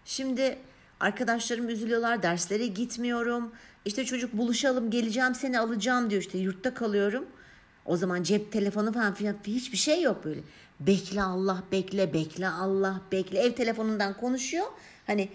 Şimdi 0.04 0.58
arkadaşlarım 1.02 1.68
üzülüyorlar, 1.68 2.22
derslere 2.22 2.66
gitmiyorum. 2.66 3.52
İşte 3.84 4.04
çocuk 4.04 4.32
buluşalım, 4.32 4.90
geleceğim 4.90 5.34
seni 5.34 5.58
alacağım 5.60 6.10
diyor 6.10 6.22
işte 6.22 6.38
yurtta 6.38 6.74
kalıyorum. 6.74 7.24
O 7.86 7.96
zaman 7.96 8.22
cep 8.22 8.52
telefonu 8.52 8.92
falan 8.92 9.14
filan 9.14 9.36
hiçbir 9.46 9.76
şey 9.78 10.02
yok 10.02 10.24
böyle. 10.24 10.40
Bekle 10.80 11.22
Allah 11.22 11.62
bekle, 11.72 12.12
bekle 12.14 12.48
Allah 12.48 13.00
bekle. 13.12 13.38
Ev 13.38 13.52
telefonundan 13.52 14.14
konuşuyor. 14.16 14.66
Hani 15.06 15.28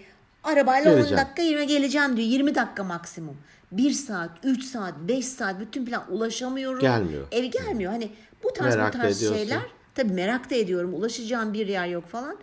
arabayla 0.44 0.90
10 0.90 0.96
Geleceğim. 0.96 1.18
dakika 1.24 1.42
20 1.42 1.66
geleceğim 1.66 2.16
diyor. 2.16 2.28
20 2.28 2.54
dakika 2.54 2.84
maksimum. 2.84 3.36
1 3.72 3.90
saat, 3.90 4.30
3 4.44 4.64
saat, 4.64 4.94
5 5.08 5.24
saat 5.24 5.60
bütün 5.60 5.86
plan 5.86 6.04
ulaşamıyorum. 6.12 6.80
Gelmiyor. 6.80 7.26
Ev 7.32 7.44
gelmiyor. 7.44 7.92
Hani 7.92 8.10
bu 8.44 8.52
tarz 8.52 8.76
Merak 8.76 8.94
bu 8.94 8.98
tarz 8.98 9.16
ediyorsun. 9.16 9.38
şeyler 9.38 9.60
tabii 9.94 10.12
merak 10.12 10.50
da 10.50 10.54
ediyorum. 10.54 10.94
Ulaşacağım 10.94 11.54
bir 11.54 11.66
yer 11.66 11.86
yok 11.86 12.06
falan. 12.06 12.36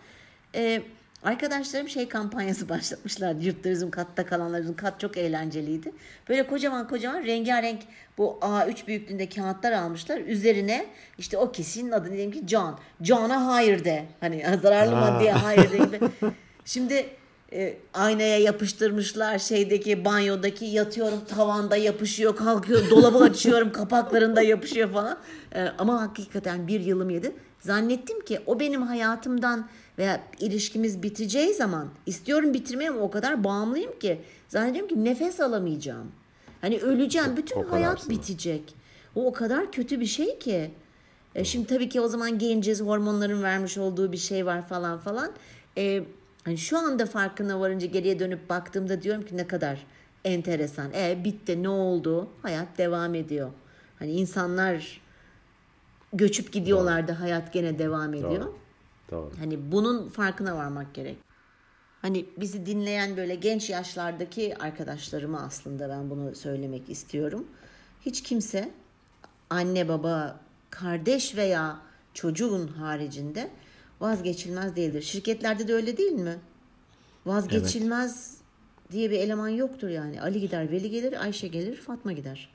Ee, 0.55 0.81
arkadaşlarım 1.25 1.89
şey 1.89 2.09
kampanyası 2.09 2.69
başlatmışlar. 2.69 3.35
Yurtta 3.35 3.71
bizim 3.71 3.91
katta 3.91 4.25
kalanlar 4.25 4.61
bizim 4.61 4.75
kat 4.75 4.99
çok 4.99 5.17
eğlenceliydi. 5.17 5.91
Böyle 6.29 6.47
kocaman 6.47 6.87
kocaman 6.87 7.23
rengarenk 7.23 7.81
bu 8.17 8.37
A3 8.41 8.87
büyüklüğünde 8.87 9.29
kağıtlar 9.29 9.71
almışlar. 9.71 10.17
Üzerine 10.17 10.85
işte 11.17 11.37
o 11.37 11.51
kişinin 11.51 11.91
adı 11.91 12.11
diyelim 12.11 12.31
ki 12.31 12.47
Can. 12.47 12.79
Can'a 13.01 13.45
hayır 13.47 13.83
de. 13.83 14.05
Hani 14.19 14.45
zararlı 14.61 14.95
Aa. 14.95 15.11
maddeye 15.11 15.31
hayır 15.31 15.71
de. 15.71 15.99
Şimdi 16.65 17.05
e, 17.53 17.77
aynaya 17.93 18.37
yapıştırmışlar 18.39 19.39
şeydeki 19.39 20.05
banyodaki 20.05 20.65
yatıyorum 20.65 21.25
tavanda 21.25 21.75
yapışıyor 21.75 22.35
kalkıyor 22.35 22.89
dolabı 22.89 23.17
açıyorum 23.17 23.71
kapaklarında 23.71 24.41
yapışıyor 24.41 24.91
falan 24.91 25.17
E, 25.55 25.63
ama 25.77 26.01
hakikaten 26.01 26.67
bir 26.67 26.79
yılım 26.79 27.09
yedi 27.09 27.31
zannettim 27.59 28.25
ki 28.25 28.39
o 28.45 28.59
benim 28.59 28.81
hayatımdan 28.81 29.67
veya 29.97 30.23
ilişkimiz 30.39 31.03
biteceği 31.03 31.53
zaman 31.53 31.89
istiyorum 32.05 32.53
bitirmeyi 32.53 32.89
ama 32.89 32.99
o 32.99 33.11
kadar 33.11 33.43
bağımlıyım 33.43 33.99
ki 33.99 34.21
zannediyorum 34.47 34.89
ki 34.89 35.05
nefes 35.05 35.39
alamayacağım 35.39 36.11
hani 36.61 36.79
öleceğim 36.79 37.37
bütün 37.37 37.63
o 37.63 37.71
hayat 37.71 37.99
sana. 37.99 38.09
bitecek 38.09 38.75
o 39.15 39.25
o 39.25 39.33
kadar 39.33 39.71
kötü 39.71 39.99
bir 39.99 40.05
şey 40.05 40.39
ki 40.39 40.71
e, 41.35 41.43
şimdi 41.43 41.67
tabii 41.67 41.89
ki 41.89 42.01
o 42.01 42.07
zaman 42.07 42.39
genciz, 42.39 42.81
hormonların 42.81 43.43
vermiş 43.43 43.77
olduğu 43.77 44.11
bir 44.11 44.17
şey 44.17 44.45
var 44.45 44.67
falan 44.67 44.99
falan. 44.99 45.31
E, 45.77 46.03
hani 46.43 46.57
şu 46.57 46.77
anda 46.77 47.05
farkına 47.05 47.59
varınca 47.59 47.87
geriye 47.87 48.19
dönüp 48.19 48.49
baktığımda 48.49 49.01
diyorum 49.01 49.25
ki 49.25 49.37
ne 49.37 49.47
kadar 49.47 49.85
enteresan. 50.25 50.93
E 50.93 51.23
bitti 51.23 51.63
ne 51.63 51.69
oldu? 51.69 52.29
Hayat 52.41 52.77
devam 52.77 53.15
ediyor. 53.15 53.51
Hani 53.99 54.11
insanlar 54.11 55.01
göçüp 56.13 56.51
gidiyorlardı 56.51 57.11
hayat 57.11 57.53
gene 57.53 57.79
devam 57.79 58.13
ediyor. 58.13 58.41
Doğru. 58.41 58.57
Doğru. 59.11 59.31
Hani 59.39 59.71
bunun 59.71 60.09
farkına 60.09 60.55
varmak 60.55 60.93
gerek. 60.93 61.17
Hani 62.01 62.25
bizi 62.37 62.65
dinleyen 62.65 63.17
böyle 63.17 63.35
genç 63.35 63.69
yaşlardaki 63.69 64.55
arkadaşlarıma 64.59 65.39
aslında 65.39 65.89
ben 65.89 66.09
bunu 66.09 66.35
söylemek 66.35 66.89
istiyorum. 66.89 67.45
Hiç 68.01 68.23
kimse 68.23 68.71
anne 69.49 69.87
baba, 69.89 70.39
kardeş 70.69 71.35
veya 71.35 71.79
çocuğun 72.13 72.67
haricinde 72.67 73.49
vazgeçilmez 74.01 74.75
değildir. 74.75 75.01
Şirketlerde 75.01 75.67
de 75.67 75.73
öyle 75.73 75.97
değil 75.97 76.11
mi? 76.11 76.35
Vazgeçilmez 77.25 78.37
diye 78.91 79.11
bir 79.11 79.19
eleman 79.19 79.49
yoktur 79.49 79.89
yani. 79.89 80.21
Ali 80.21 80.39
gider, 80.39 80.71
Veli 80.71 80.89
gelir, 80.89 81.23
Ayşe 81.23 81.47
gelir, 81.47 81.75
Fatma 81.75 82.11
gider. 82.11 82.49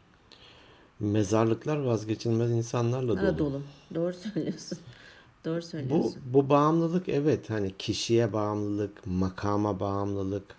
Mezarlıklar 1.00 1.76
vazgeçilmez 1.76 2.50
insanlarla 2.50 3.22
dolu. 3.22 3.38
Dolu. 3.38 3.62
Doğru 3.94 4.12
söylüyorsun. 4.12 4.78
Doğru 5.44 5.56
Bu, 5.56 5.62
söylüyorsun. 5.62 6.22
bu 6.26 6.48
bağımlılık 6.48 7.08
evet 7.08 7.50
hani 7.50 7.72
kişiye 7.78 8.32
bağımlılık, 8.32 9.06
makama 9.06 9.80
bağımlılık, 9.80 10.56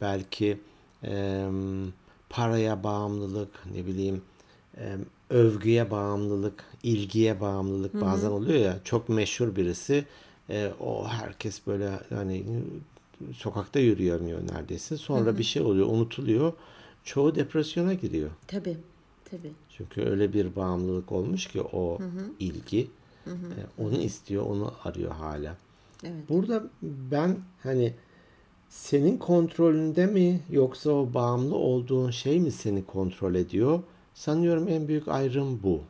belki 0.00 0.60
em, 1.02 1.92
paraya 2.30 2.84
bağımlılık, 2.84 3.50
ne 3.74 3.86
bileyim 3.86 4.22
em, 4.76 5.06
övgüye 5.30 5.90
bağımlılık, 5.90 6.64
ilgiye 6.82 7.40
bağımlılık 7.40 8.00
bazen 8.00 8.30
oluyor 8.30 8.58
ya 8.58 8.78
çok 8.84 9.08
meşhur 9.08 9.56
birisi 9.56 10.04
e, 10.50 10.72
o 10.80 11.08
herkes 11.08 11.66
böyle 11.66 11.90
hani 12.10 12.44
sokakta 13.34 13.80
yürüyemiyor 13.80 14.40
neredeyse. 14.54 14.96
Sonra 14.96 15.38
bir 15.38 15.44
şey 15.44 15.62
oluyor, 15.62 15.86
unutuluyor. 15.86 16.52
Çoğu 17.04 17.34
depresyona 17.34 17.94
giriyor. 17.94 18.30
Tabii. 18.46 18.76
Tabii. 19.30 19.52
Çünkü 19.68 20.02
öyle 20.02 20.32
bir 20.32 20.56
bağımlılık 20.56 21.12
olmuş 21.12 21.46
ki 21.46 21.62
o 21.62 21.98
ilgi. 22.38 22.90
E, 23.30 23.82
onu 23.82 23.94
istiyor, 23.96 24.46
onu 24.46 24.72
arıyor 24.84 25.10
hala. 25.10 25.56
Evet. 26.04 26.28
Burada 26.28 26.62
ben 26.82 27.36
hani 27.62 27.94
senin 28.68 29.18
kontrolünde 29.18 30.06
mi 30.06 30.40
yoksa 30.50 30.90
o 30.90 31.14
bağımlı 31.14 31.54
olduğun 31.54 32.10
şey 32.10 32.40
mi 32.40 32.50
seni 32.52 32.84
kontrol 32.84 33.34
ediyor? 33.34 33.82
Sanıyorum 34.14 34.68
en 34.68 34.88
büyük 34.88 35.08
ayrım 35.08 35.60
bu. 35.62 35.80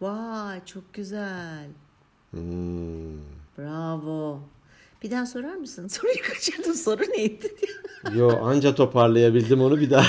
Vay 0.00 0.64
çok 0.64 0.92
güzel. 0.94 1.66
Hmm. 2.30 3.18
Bravo. 3.58 4.40
Bir 5.02 5.10
daha 5.10 5.26
sorar 5.26 5.54
mısın? 5.54 5.88
Soruyu 5.88 6.22
kaçırdım. 6.28 6.74
Soru 6.74 7.02
neydi? 7.02 7.54
Yo 8.14 8.30
anca 8.42 8.74
toparlayabildim 8.74 9.60
onu 9.60 9.80
bir 9.80 9.90
daha 9.90 10.06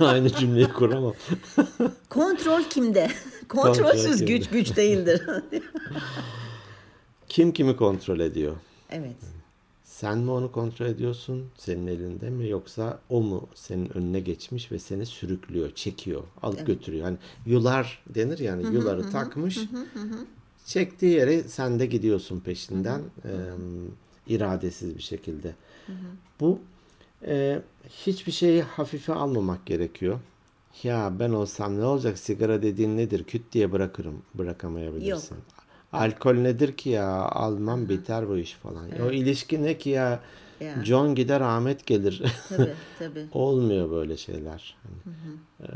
aynı 0.00 0.28
cümleyi 0.30 0.68
kuramam. 0.68 1.14
Kontrol 2.08 2.62
kimde? 2.62 3.10
Kontrolsüz 3.48 4.24
güç 4.24 4.48
güç 4.48 4.76
değildir. 4.76 5.22
Kim 7.28 7.52
kimi 7.52 7.76
kontrol 7.76 8.20
ediyor? 8.20 8.56
evet. 8.90 9.16
Sen 9.84 10.18
mi 10.18 10.30
onu 10.30 10.52
kontrol 10.52 10.86
ediyorsun? 10.86 11.46
Senin 11.56 11.86
elinde 11.86 12.30
mi 12.30 12.48
yoksa 12.48 13.00
o 13.08 13.22
mu 13.22 13.48
senin 13.54 13.96
önüne 13.96 14.20
geçmiş 14.20 14.72
ve 14.72 14.78
seni 14.78 15.06
sürüklüyor, 15.06 15.70
çekiyor, 15.74 16.22
alıp 16.42 16.66
götürüyor. 16.66 17.04
Hani 17.04 17.16
yular 17.46 18.02
denir 18.14 18.38
yani 18.38 18.74
yuları 18.74 19.10
takmış. 19.10 19.58
Çektiği 20.66 21.12
yere 21.12 21.42
sen 21.42 21.78
de 21.78 21.86
gidiyorsun 21.86 22.40
peşinden 22.40 23.00
e, 23.24 23.30
iradesiz 24.26 24.96
bir 24.96 25.02
şekilde. 25.02 25.54
Bu 26.40 26.58
e, 27.26 27.62
hiçbir 27.88 28.32
şeyi 28.32 28.62
hafife 28.62 29.12
almamak 29.12 29.66
gerekiyor. 29.66 30.20
Ya 30.82 31.12
ben 31.18 31.30
olsam 31.30 31.80
ne 31.80 31.84
olacak 31.84 32.18
sigara 32.18 32.62
dediğin 32.62 32.96
nedir? 32.96 33.24
Küt 33.24 33.52
diye 33.52 33.72
bırakırım. 33.72 34.22
Bırakamayabilirsin. 34.34 35.36
Alkol 35.92 36.34
nedir 36.34 36.76
ki 36.76 36.90
ya? 36.90 37.08
Almam 37.12 37.88
biter 37.88 38.28
bu 38.28 38.38
iş 38.38 38.52
falan. 38.52 38.84
O 39.02 39.10
ilişki 39.10 39.62
ne 39.62 39.78
ki 39.78 39.90
ya? 39.90 40.20
Ya. 40.60 40.84
John 40.84 41.14
gider 41.14 41.40
Ahmet 41.40 41.86
gelir. 41.86 42.22
Tabii 42.48 42.74
tabii. 42.98 43.26
Olmuyor 43.32 43.90
böyle 43.90 44.16
şeyler. 44.16 44.76
Hani, 44.82 44.96
e, 45.60 45.72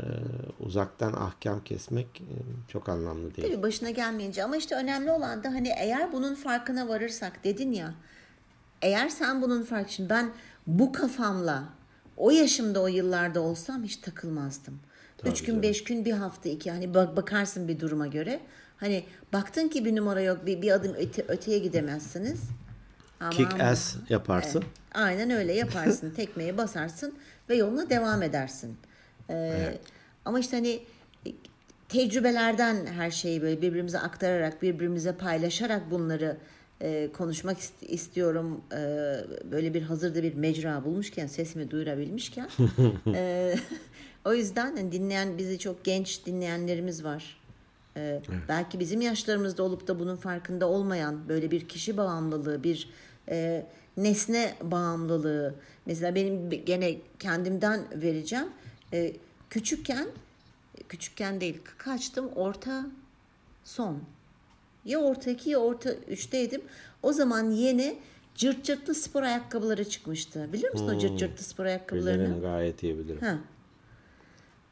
uzaktan 0.59 1.13
ahkam 1.13 1.63
kesmek 1.63 2.23
çok 2.67 2.89
anlamlı 2.89 3.35
değil. 3.35 3.47
Tabii 3.47 3.63
başına 3.63 3.89
gelmeyince 3.89 4.43
ama 4.43 4.57
işte 4.57 4.75
önemli 4.75 5.11
olan 5.11 5.43
da 5.43 5.49
hani 5.49 5.69
eğer 5.77 6.13
bunun 6.13 6.35
farkına 6.35 6.87
varırsak 6.87 7.43
dedin 7.43 7.71
ya 7.71 7.93
eğer 8.81 9.09
sen 9.09 9.41
bunun 9.41 9.63
fark 9.63 9.89
şimdi 9.89 10.09
ben 10.09 10.31
bu 10.67 10.91
kafamla 10.91 11.63
o 12.17 12.31
yaşımda 12.31 12.81
o 12.81 12.87
yıllarda 12.87 13.41
olsam 13.41 13.83
hiç 13.83 13.97
takılmazdım. 13.97 14.79
Tabii 15.17 15.31
Üç 15.31 15.39
gün, 15.39 15.47
canım. 15.47 15.61
beş 15.61 15.83
gün, 15.83 16.05
bir 16.05 16.11
hafta, 16.11 16.49
iki. 16.49 16.71
Hani 16.71 16.93
bak 16.93 17.17
bakarsın 17.17 17.67
bir 17.67 17.79
duruma 17.79 18.07
göre. 18.07 18.39
Hani 18.77 19.03
baktın 19.33 19.67
ki 19.67 19.85
bir 19.85 19.95
numara 19.95 20.21
yok, 20.21 20.45
bir, 20.45 20.61
bir 20.61 20.71
adım 20.71 20.93
öte, 20.93 21.25
öteye 21.27 21.59
gidemezsiniz. 21.59 22.41
Ama 23.19 23.29
Kick 23.29 23.61
ass 23.61 23.95
yaparsın. 24.09 24.63
Aynen 24.93 25.29
öyle 25.29 25.53
yaparsın. 25.53 26.11
Tekmeyi 26.15 26.57
basarsın 26.57 27.13
ve 27.49 27.55
yoluna 27.55 27.89
devam 27.89 28.23
edersin. 28.23 28.77
Ee, 29.29 29.33
Evet. 29.33 29.79
Ama 30.25 30.39
işte 30.39 30.57
hani 30.57 30.79
tecrübelerden 31.89 32.85
her 32.85 33.11
şeyi 33.11 33.41
böyle 33.41 33.61
birbirimize 33.61 33.99
aktararak, 33.99 34.61
birbirimize 34.61 35.15
paylaşarak 35.15 35.91
bunları 35.91 36.37
e, 36.83 37.09
konuşmak 37.13 37.57
ist- 37.59 37.85
istiyorum. 37.87 38.61
E, 38.71 38.77
böyle 39.51 39.73
bir 39.73 39.81
hazırda 39.81 40.23
bir 40.23 40.33
mecra 40.33 40.83
bulmuşken, 40.85 41.27
sesimi 41.27 41.71
duyurabilmişken. 41.71 42.49
E, 43.15 43.55
o 44.25 44.33
yüzden 44.33 44.75
hani 44.77 44.91
dinleyen 44.91 45.37
bizi 45.37 45.59
çok 45.59 45.83
genç 45.83 46.25
dinleyenlerimiz 46.25 47.03
var. 47.03 47.37
E, 47.97 48.21
Belki 48.49 48.79
bizim 48.79 49.01
yaşlarımızda 49.01 49.63
olup 49.63 49.87
da 49.87 49.99
bunun 49.99 50.15
farkında 50.15 50.67
olmayan 50.69 51.29
böyle 51.29 51.51
bir 51.51 51.67
kişi 51.67 51.97
bağımlılığı, 51.97 52.63
bir 52.63 52.89
e, 53.29 53.65
nesne 53.97 54.53
bağımlılığı. 54.61 55.55
Mesela 55.85 56.15
benim 56.15 56.49
gene 56.65 56.95
kendimden 57.19 57.81
vereceğim. 57.95 58.47
E, 58.93 59.13
küçükken, 59.49 60.07
küçükken 60.89 61.41
değil 61.41 61.57
kaçtım 61.77 62.29
orta 62.35 62.85
son. 63.63 63.99
Ya 64.85 64.99
orta 64.99 65.31
iki 65.31 65.49
ya 65.49 65.57
orta 65.59 65.93
üçteydim. 65.93 66.61
O 67.03 67.13
zaman 67.13 67.49
yeni 67.49 67.97
cırt 68.35 68.63
cırtlı 68.63 68.95
spor 68.95 69.23
ayakkabıları 69.23 69.89
çıkmıştı. 69.89 70.53
Biliyor 70.53 70.73
musun 70.73 70.95
o 70.95 70.99
cırt 70.99 71.19
cırtlı 71.19 71.43
spor 71.43 71.65
ayakkabılarını? 71.65 72.23
Bilirim 72.23 72.41
gayet 72.41 72.83
iyi 72.83 72.97
bilirim. 72.99 73.21
Ha. 73.21 73.37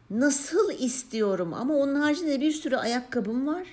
Nasıl 0.10 0.71
istiyorum 0.71 1.54
ama 1.54 1.76
onun 1.76 1.95
haricinde 1.95 2.41
bir 2.41 2.52
sürü 2.52 2.76
ayakkabım 2.76 3.47
var. 3.47 3.67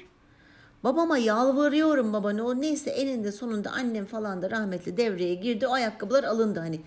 Babama 0.85 1.19
yalvarıyorum 1.19 2.13
baba 2.13 2.31
ne 2.33 2.43
o 2.43 2.61
neyse 2.61 2.91
eninde 2.91 3.33
sonunda 3.33 3.71
annem 3.71 4.07
falan 4.07 4.43
da 4.43 4.51
rahmetli 4.51 4.97
devreye 4.97 5.35
girdi. 5.35 5.67
O 5.67 5.73
ayakkabılar 5.73 6.25
alındı 6.25 6.61
hani. 6.61 6.81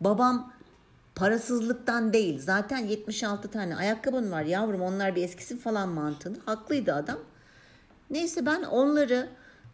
Babam 0.00 0.52
parasızlıktan 1.14 2.12
değil. 2.12 2.38
Zaten 2.40 2.78
76 2.78 3.48
tane 3.50 3.76
ayakkabın 3.76 4.30
var 4.32 4.42
yavrum 4.42 4.80
onlar 4.80 5.16
bir 5.16 5.22
eskisi 5.22 5.58
falan 5.58 5.88
mantığını. 5.88 6.36
Haklıydı 6.46 6.94
adam. 6.94 7.18
Neyse 8.10 8.46
ben 8.46 8.62
onları 8.62 9.28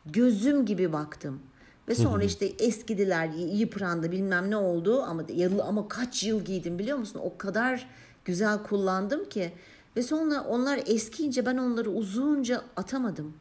gözüm 0.06 0.66
gibi 0.66 0.92
baktım. 0.92 1.40
Ve 1.88 1.94
sonra 1.94 2.24
işte 2.24 2.46
eskidiler, 2.46 3.28
yıprandı 3.52 4.12
bilmem 4.12 4.50
ne 4.50 4.56
oldu 4.56 5.02
ama 5.02 5.22
yıl 5.34 5.58
ama 5.58 5.88
kaç 5.88 6.22
yıl 6.24 6.44
giydim 6.44 6.78
biliyor 6.78 6.98
musun? 6.98 7.20
O 7.24 7.38
kadar 7.38 7.88
güzel 8.24 8.62
kullandım 8.62 9.28
ki 9.28 9.52
ve 9.96 10.02
sonra 10.02 10.44
onlar 10.44 10.80
eskiyince 10.86 11.46
ben 11.46 11.56
onları 11.56 11.90
uzunca 11.90 12.62
atamadım. 12.76 13.34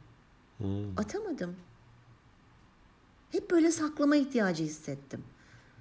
Atamadım. 0.97 1.55
Hep 3.31 3.51
böyle 3.51 3.71
saklama 3.71 4.15
ihtiyacı 4.15 4.63
hissettim. 4.63 5.23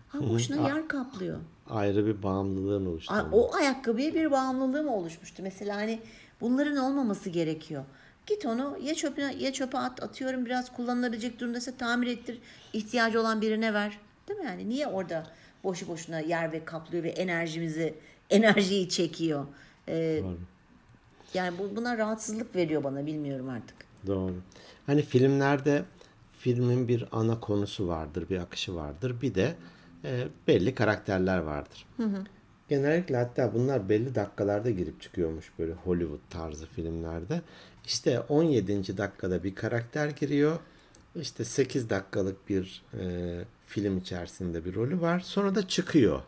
Ha 0.09 0.19
boşuna 0.29 0.57
yer 0.69 0.89
kaplıyor. 0.89 1.39
Ayrı 1.71 2.07
bir 2.07 2.23
bağımlılığın 2.23 2.87
oluştu. 2.87 3.15
O 3.33 3.55
ayakkabıya 3.55 4.15
bir 4.15 4.31
bağımlılığım 4.31 4.89
oluşmuştu. 4.89 5.43
Mesela 5.43 5.77
hani 5.77 6.01
bunların 6.41 6.77
olmaması 6.77 7.31
gerekiyor. 7.31 7.85
Git 8.31 8.47
onu 8.47 8.79
ya 8.83 8.95
çöpüne 8.95 9.35
ya 9.39 9.53
çöpe 9.53 9.79
at 9.79 10.03
atıyorum 10.03 10.47
biraz 10.47 10.73
kullanılabilecek 10.73 11.41
durumdaysa 11.41 11.73
tamir 11.77 12.07
ettir. 12.07 12.39
ihtiyacı 12.73 13.21
olan 13.21 13.41
birine 13.41 13.75
ver. 13.75 13.99
Değil 14.29 14.41
mi 14.41 14.47
yani? 14.47 14.69
Niye 14.69 14.87
orada 14.87 15.27
boşu 15.65 15.89
boşuna 15.89 16.21
yer 16.21 16.53
ve 16.53 16.65
kaplıyor 16.65 17.05
ve 17.05 17.09
enerjimizi 17.09 17.95
enerjiyi 18.31 18.89
çekiyor. 18.89 19.47
Ee, 19.89 20.23
yani 21.35 21.59
bu 21.59 21.77
buna 21.77 21.99
rahatsızlık 21.99 22.57
veriyor 22.57 22.85
bana 22.85 23.07
bilmiyorum 23.07 23.49
artık. 23.49 23.77
Doğru. 24.07 24.35
Hani 24.87 25.03
filmlerde 25.03 25.85
filmin 26.39 26.89
bir 26.89 27.05
ana 27.13 27.41
konusu 27.41 27.89
vardır, 27.89 28.29
bir 28.31 28.39
akışı 28.39 28.75
vardır. 28.75 29.21
Bir 29.23 29.35
de 29.35 29.55
e, 30.05 30.29
belli 30.49 30.75
karakterler 30.75 31.39
vardır. 31.39 31.87
Genellikle 32.69 33.17
hatta 33.17 33.55
bunlar 33.55 33.89
belli 33.89 34.15
dakikalarda 34.15 34.71
girip 34.71 35.01
çıkıyormuş 35.01 35.53
böyle 35.59 35.73
Hollywood 35.73 36.21
tarzı 36.31 36.67
filmlerde. 36.67 37.41
İşte 37.87 38.21
17. 38.21 38.97
dakikada 38.99 39.45
bir 39.45 39.55
karakter 39.55 40.09
giriyor. 40.09 40.59
İşte 41.15 41.45
8 41.45 41.91
dakikalık 41.91 42.49
bir 42.49 42.83
e, 43.01 43.05
film 43.67 43.99
içerisinde 43.99 44.65
bir 44.65 44.75
rolü 44.75 45.01
var. 45.01 45.21
Sonra 45.21 45.55
da 45.55 45.69
çıkıyor. 45.69 46.23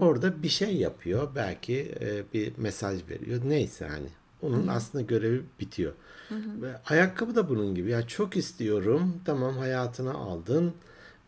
Orada 0.00 0.42
bir 0.42 0.48
şey 0.48 0.76
yapıyor. 0.76 1.28
Belki 1.34 1.94
e, 2.00 2.32
bir 2.34 2.58
mesaj 2.58 3.00
veriyor. 3.10 3.42
Neyse 3.44 3.86
hani. 3.88 4.08
Onun 4.42 4.66
aslında 4.66 5.04
görevi 5.04 5.42
bitiyor. 5.60 5.92
Ve 6.30 6.76
ayakkabı 6.86 7.34
da 7.34 7.48
bunun 7.48 7.74
gibi. 7.74 7.90
Ya 7.90 8.06
çok 8.06 8.36
istiyorum. 8.36 9.20
Tamam 9.24 9.56
hayatına 9.56 10.12
aldın. 10.12 10.74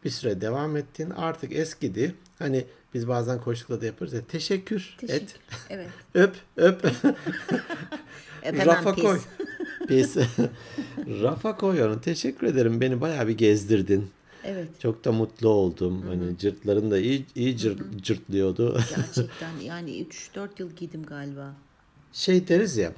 Bir 0.04 0.10
süre 0.10 0.40
devam 0.40 0.76
ettin. 0.76 1.10
Artık 1.10 1.52
eskidi. 1.52 2.14
Hani 2.38 2.64
biz 2.94 3.08
bazen 3.08 3.40
koştukla 3.40 3.80
da 3.80 3.86
yaparız 3.86 4.12
ya. 4.12 4.20
Teşekkür, 4.28 4.96
et. 5.02 5.08
Teşekkür. 5.08 5.34
Evet. 5.70 5.90
Öp, 6.14 6.36
öp. 6.56 6.84
Rafa 8.66 8.94
pis. 8.94 9.04
koy. 9.04 9.18
Pis. 9.88 10.16
Rafa 11.22 11.56
koy 11.56 11.82
onu. 11.82 12.00
Teşekkür 12.00 12.46
ederim. 12.46 12.80
Beni 12.80 13.00
bayağı 13.00 13.28
bir 13.28 13.36
gezdirdin. 13.38 14.10
Evet. 14.44 14.68
Çok 14.80 15.04
da 15.04 15.12
mutlu 15.12 15.48
oldum. 15.48 16.02
Hani 16.08 16.38
cırtların 16.38 16.90
da 16.90 16.98
iyi 16.98 17.26
iyi 17.34 17.56
cırt, 17.56 18.02
cırtlıyordu. 18.02 18.80
Gerçekten 18.96 19.50
yani 19.64 19.90
3-4 20.02 20.48
yıl 20.58 20.70
giydim 20.70 21.02
galiba. 21.06 21.52
şey 22.12 22.48
deriz 22.48 22.76
ya 22.76 22.92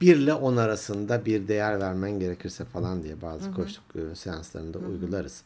1 0.00 0.16
ile 0.16 0.34
10 0.34 0.56
arasında 0.56 1.26
bir 1.26 1.48
değer 1.48 1.80
vermen 1.80 2.20
gerekirse 2.20 2.64
falan 2.64 3.02
diye 3.02 3.22
bazı 3.22 3.52
koçluk 3.52 3.84
e, 3.96 4.14
seanslarında 4.14 4.78
uygularız. 4.78 5.42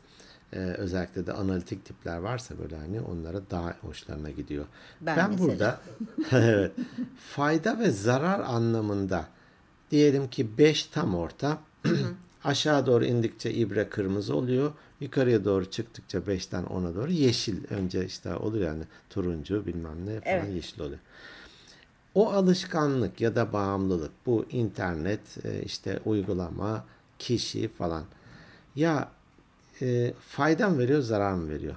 Ee, 0.53 0.59
özellikle 0.59 1.27
de 1.27 1.33
analitik 1.33 1.85
tipler 1.85 2.19
varsa 2.19 2.55
böyle 2.59 2.77
hani 2.77 3.01
onlara 3.01 3.41
daha 3.51 3.75
hoşlarına 3.81 4.31
gidiyor. 4.31 4.65
Ben 5.01 5.17
Ben, 5.17 5.31
mesela. 5.31 5.49
burada 5.49 5.81
evet 6.33 6.73
fayda 7.35 7.79
ve 7.79 7.91
zarar 7.91 8.41
anlamında 8.41 9.27
diyelim 9.93 10.29
ki 10.31 10.59
5 10.59 10.85
tam 10.85 11.15
orta 11.15 11.59
aşağı 12.45 12.87
doğru 12.87 13.05
indikçe 13.05 13.53
ibre 13.53 13.89
kırmızı 13.89 14.37
oluyor. 14.37 14.73
Yukarıya 15.01 15.45
doğru 15.45 15.71
çıktıkça 15.71 16.19
5'ten 16.19 16.65
10'a 16.65 16.95
doğru 16.95 17.13
yeşil 17.13 17.65
önce 17.71 18.07
işte 18.07 18.35
oluyor 18.35 18.67
yani 18.67 18.85
turuncu 19.11 19.67
bilmem 19.67 20.07
ne 20.07 20.21
falan 20.21 20.37
Evet. 20.37 20.55
yeşil 20.55 20.81
oluyor. 20.81 20.99
O 22.15 22.31
alışkanlık 22.33 23.21
ya 23.21 23.35
da 23.37 23.53
bağımlılık 23.53 24.11
bu 24.27 24.47
internet 24.51 25.45
e, 25.45 25.63
işte 25.63 26.01
uygulama 26.05 26.85
kişi 27.19 27.69
falan 27.69 28.05
ya 28.77 29.09
e, 29.83 30.15
fayda 30.29 30.69
mı 30.69 30.79
veriyor 30.79 31.01
zarar 31.01 31.33
mı 31.33 31.49
veriyor? 31.51 31.75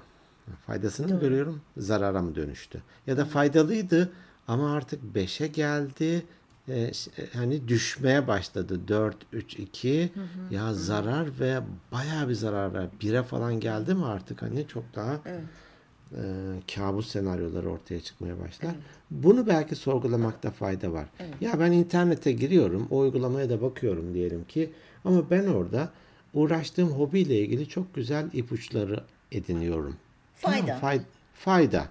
Faydasını 0.67 1.13
mı 1.13 1.19
görüyorum 1.19 1.61
zarara 1.77 2.21
mı 2.21 2.35
dönüştü? 2.35 2.81
Ya 3.07 3.17
da 3.17 3.25
faydalıydı 3.25 4.11
ama 4.47 4.73
artık 4.73 5.01
5'e 5.15 5.47
geldi 5.47 6.25
e, 6.67 6.73
e, 6.81 6.91
hani 7.33 7.67
düşmeye 7.67 8.27
başladı 8.27 8.79
4 8.87 9.15
3 9.33 9.53
2 9.59 10.09
ya 10.51 10.73
zarar 10.73 11.39
ve 11.39 11.59
bayağı 11.91 12.29
bir 12.29 12.33
zarar 12.33 12.73
ver. 12.73 12.87
1'e 13.01 13.23
falan 13.23 13.59
geldi 13.59 13.93
mi 13.93 14.05
artık 14.05 14.41
hani 14.41 14.67
çok 14.67 14.83
daha 14.95 15.13
e, 16.11 16.21
kabus 16.75 17.07
senaryoları 17.07 17.69
ortaya 17.69 18.01
çıkmaya 18.01 18.39
başlar. 18.39 18.75
Bunu 19.11 19.47
belki 19.47 19.75
sorgulamakta 19.75 20.51
fayda 20.51 20.93
var. 20.93 21.05
Ya 21.41 21.59
ben 21.59 21.71
internete 21.71 22.31
giriyorum, 22.31 22.87
o 22.89 22.97
uygulamaya 22.99 23.49
da 23.49 23.61
bakıyorum 23.61 24.13
diyelim 24.13 24.43
ki 24.43 24.71
ama 25.05 25.29
ben 25.29 25.47
orada 25.47 25.89
uğraştığım 26.33 26.89
hobiyle 26.89 27.39
ilgili 27.39 27.69
çok 27.69 27.95
güzel 27.95 28.29
ipuçları 28.33 29.03
ediniyorum. 29.31 29.95
Fayda. 30.35 30.65
Tamam, 30.65 30.81
fay- 30.81 31.01
fayda. 31.33 31.87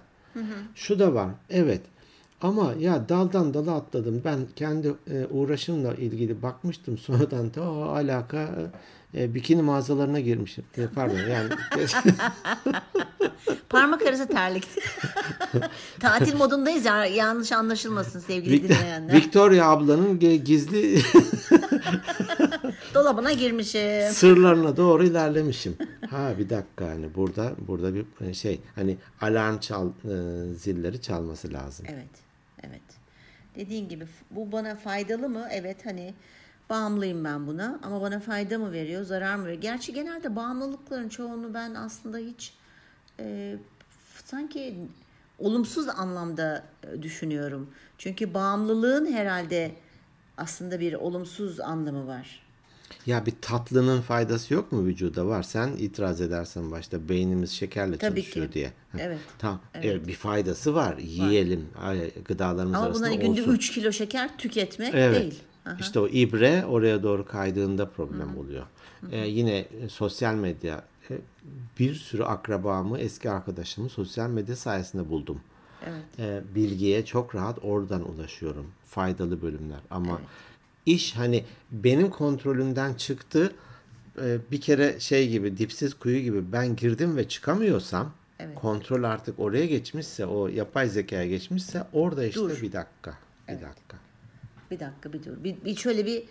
Şu 0.75 0.99
da 0.99 1.13
var. 1.13 1.29
Evet. 1.49 1.81
Ama 2.45 2.73
ya 2.79 3.09
daldan 3.09 3.53
dala 3.53 3.75
atladım. 3.75 4.21
Ben 4.25 4.39
kendi 4.55 4.93
e, 5.11 5.25
uğraşımla 5.25 5.93
ilgili 5.93 6.41
bakmıştım. 6.41 6.97
Sonradan 7.05 7.53
da 7.53 7.71
o 7.71 7.81
alaka 7.81 8.71
e, 9.15 9.33
bikini 9.33 9.61
mağazalarına 9.61 10.19
girmişim. 10.19 10.63
E, 10.77 10.87
pardon 10.95 11.17
yani 11.17 11.49
Parmak 13.69 14.01
arası 14.01 14.27
terlik. 14.27 14.67
Tatil 15.99 16.35
modundayız 16.35 16.85
ya 16.85 17.05
yanlış 17.05 17.51
anlaşılmasın 17.51 18.19
sevgili 18.19 18.55
Vic- 18.55 18.63
dinleyenler. 18.63 19.13
Victoria 19.15 19.69
ablanın 19.69 20.19
gizli 20.19 21.01
Dolabına 22.93 23.31
girmişim. 23.31 24.11
sırlarına 24.13 24.77
doğru 24.77 25.03
ilerlemişim. 25.03 25.75
Ha 26.09 26.31
bir 26.39 26.49
dakika 26.49 26.85
hani 26.87 27.15
burada 27.15 27.51
burada 27.67 27.91
bir 27.95 28.33
şey 28.33 28.59
hani 28.75 28.97
alarm 29.21 29.59
çal 29.59 29.87
e, 29.87 29.93
zilleri 30.53 31.01
çalması 31.01 31.53
lazım. 31.53 31.85
Evet, 31.89 32.24
evet. 32.69 32.81
Dediğin 33.55 33.89
gibi 33.89 34.07
bu 34.31 34.51
bana 34.51 34.75
faydalı 34.75 35.29
mı? 35.29 35.47
Evet 35.51 35.85
hani 35.85 36.13
bağımlıyım 36.69 37.23
ben 37.23 37.47
buna 37.47 37.79
ama 37.83 38.01
bana 38.01 38.19
fayda 38.19 38.57
mı 38.57 38.71
veriyor, 38.71 39.03
zarar 39.03 39.35
mı 39.35 39.45
veriyor? 39.45 39.61
Gerçi 39.61 39.93
genelde 39.93 40.35
bağımlılıkların 40.35 41.09
çoğunu 41.09 41.53
ben 41.53 41.75
aslında 41.75 42.17
hiç 42.17 42.53
e, 43.19 43.55
sanki 44.25 44.75
olumsuz 45.39 45.89
anlamda 45.89 46.63
e, 46.83 47.01
düşünüyorum. 47.01 47.69
Çünkü 47.97 48.33
bağımlılığın 48.33 49.11
herhalde 49.11 49.71
aslında 50.37 50.79
bir 50.79 50.93
olumsuz 50.93 51.59
anlamı 51.59 52.07
var. 52.07 52.44
Ya 53.05 53.25
bir 53.25 53.33
tatlının 53.41 54.01
faydası 54.01 54.53
yok 54.53 54.71
mu 54.71 54.85
vücuda? 54.85 55.27
Var. 55.27 55.43
Sen 55.43 55.67
itiraz 55.77 56.21
edersen 56.21 56.71
başta 56.71 57.09
beynimiz 57.09 57.51
şekerle 57.51 57.97
Tabii 57.97 58.21
çalışıyor 58.21 58.47
ki. 58.47 58.53
diye. 58.53 58.71
Evet. 58.99 59.19
Tamam. 59.39 59.59
Evet, 59.73 60.07
bir 60.07 60.13
faydası 60.13 60.75
var. 60.75 60.97
Yiyelim. 60.97 61.65
Ay, 61.81 62.11
Gıdalarımız 62.25 62.75
Ama 62.75 62.85
arasında 62.85 63.07
bunları 63.07 63.21
günde 63.21 63.41
olsun. 63.41 63.51
3 63.51 63.71
kilo 63.73 63.91
şeker 63.91 64.37
tüketmek 64.37 64.93
Evet. 64.95 65.21
değil. 65.21 65.39
Aha. 65.65 65.77
İşte 65.79 65.99
o 65.99 66.07
ibre 66.07 66.65
oraya 66.65 67.03
doğru 67.03 67.25
kaydığında 67.25 67.89
problem 67.89 68.37
oluyor. 68.37 68.63
Ee, 69.11 69.17
yine 69.27 69.57
e, 69.57 69.89
sosyal 69.89 70.35
medya 70.35 70.83
e, 71.09 71.13
bir 71.79 71.95
sürü 71.95 72.23
akrabamı, 72.23 72.99
eski 72.99 73.29
arkadaşımı 73.29 73.89
sosyal 73.89 74.29
medya 74.29 74.55
sayesinde 74.55 75.09
buldum. 75.09 75.41
Evet. 75.85 76.03
Ee, 76.19 76.41
bilgiye 76.55 77.05
çok 77.05 77.35
rahat 77.35 77.59
oradan 77.63 78.09
ulaşıyorum. 78.09 78.65
Faydalı 78.87 79.41
bölümler. 79.41 79.79
Ama 79.89 80.21
iş 80.85 81.15
hani 81.15 81.43
benim 81.71 82.09
kontrolümden 82.09 82.93
çıktı. 82.93 83.51
Ee, 84.21 84.37
bir 84.51 84.61
kere 84.61 84.99
şey 84.99 85.29
gibi 85.29 85.57
dipsiz 85.57 85.93
kuyu 85.93 86.19
gibi 86.19 86.51
ben 86.51 86.75
girdim 86.75 87.17
ve 87.17 87.27
çıkamıyorsam 87.27 88.13
Evet. 88.39 88.55
kontrol 88.55 89.03
artık 89.03 89.39
oraya 89.39 89.65
geçmişse 89.65 90.25
o 90.25 90.47
yapay 90.47 90.89
zekaya 90.89 91.25
geçmişse 91.27 91.83
orada 91.93 92.25
işte 92.25 92.39
Dur. 92.39 92.61
bir 92.61 92.71
dakika. 92.71 93.17
Bir 93.47 93.53
dakika. 93.53 93.97
Bir 94.71 94.79
dakika 94.79 95.13
bir 95.13 95.23
dur. 95.23 95.43
Bir, 95.43 95.55
bir 95.65 95.75
şöyle 95.75 96.05
bir 96.05 96.23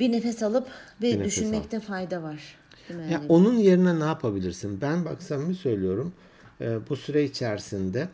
bir 0.00 0.12
nefes 0.12 0.42
alıp 0.42 0.68
bir, 1.02 1.18
nefes 1.18 1.26
düşünmekte 1.26 1.80
fayda 1.80 2.22
var. 2.22 2.56
Ya 2.90 2.96
Yani 3.10 3.26
onun 3.28 3.54
yerine 3.54 4.00
ne 4.00 4.04
yapabilirsin? 4.04 4.80
Ben 4.80 5.04
bak 5.04 5.22
samimi 5.22 5.54
söylüyorum. 5.54 6.12
e, 6.60 6.78
bu 6.88 6.96
süre 6.96 7.24
içerisinde 7.24 8.08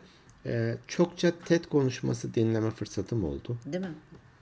e, 0.45 0.75
çokça 0.87 1.31
TED 1.45 1.65
konuşması 1.65 2.33
dinleme 2.33 2.71
fırsatım 2.71 3.23
oldu. 3.23 3.57
Değil 3.65 3.83
mi? 3.83 3.93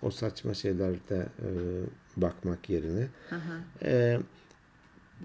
O 0.01 0.11
saçma 0.11 0.53
şeylerde 0.53 1.27
e, 1.39 1.49
bakmak 2.17 2.69
yerine. 2.69 3.07
Aha. 3.31 3.57
E, 3.83 4.19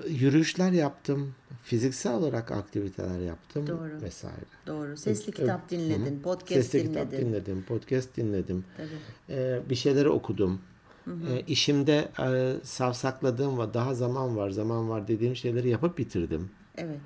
yürüyüşler 0.09 0.72
yaptım. 0.72 1.35
Fiziksel 1.62 2.14
olarak 2.14 2.52
aktiviteler 2.52 3.18
yaptım 3.20 3.66
Doğru. 3.66 4.02
vesaire. 4.02 4.44
Doğru. 4.66 4.96
Sesli 4.96 5.33
kitap 5.33 5.61
Hı 5.70 5.76
hı. 5.76 5.80
dinledin, 5.80 6.20
podcast 6.20 6.54
Sesli 6.70 6.78
dinledin. 6.88 7.04
kitap 7.04 7.20
dinledim, 7.20 7.64
podcast 7.68 8.16
dinledim. 8.16 8.64
Tabii. 8.76 9.38
E, 9.38 9.61
bir 9.70 9.74
şeyleri 9.74 10.09
okudum. 10.09 10.61
E, 11.06 11.40
işimde 11.46 12.09
e, 12.20 12.54
savsakladığım 12.62 13.59
ve 13.59 13.74
daha 13.74 13.94
zaman 13.94 14.37
var, 14.37 14.50
zaman 14.50 14.88
var 14.88 15.09
dediğim 15.09 15.37
şeyleri 15.37 15.68
yapıp 15.68 15.98
bitirdim. 15.98 16.50
Evet. 16.76 17.00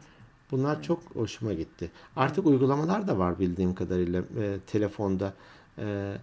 Bunlar 0.51 0.83
çok 0.83 1.03
hoşuma 1.15 1.53
gitti. 1.53 1.91
Artık 2.17 2.47
uygulamalar 2.47 3.09
da 3.09 3.19
var 3.19 3.39
bildiğim 3.39 3.75
kadarıyla 3.75 4.23
e, 4.41 4.59
telefonda, 4.67 5.35
e, 5.79 6.15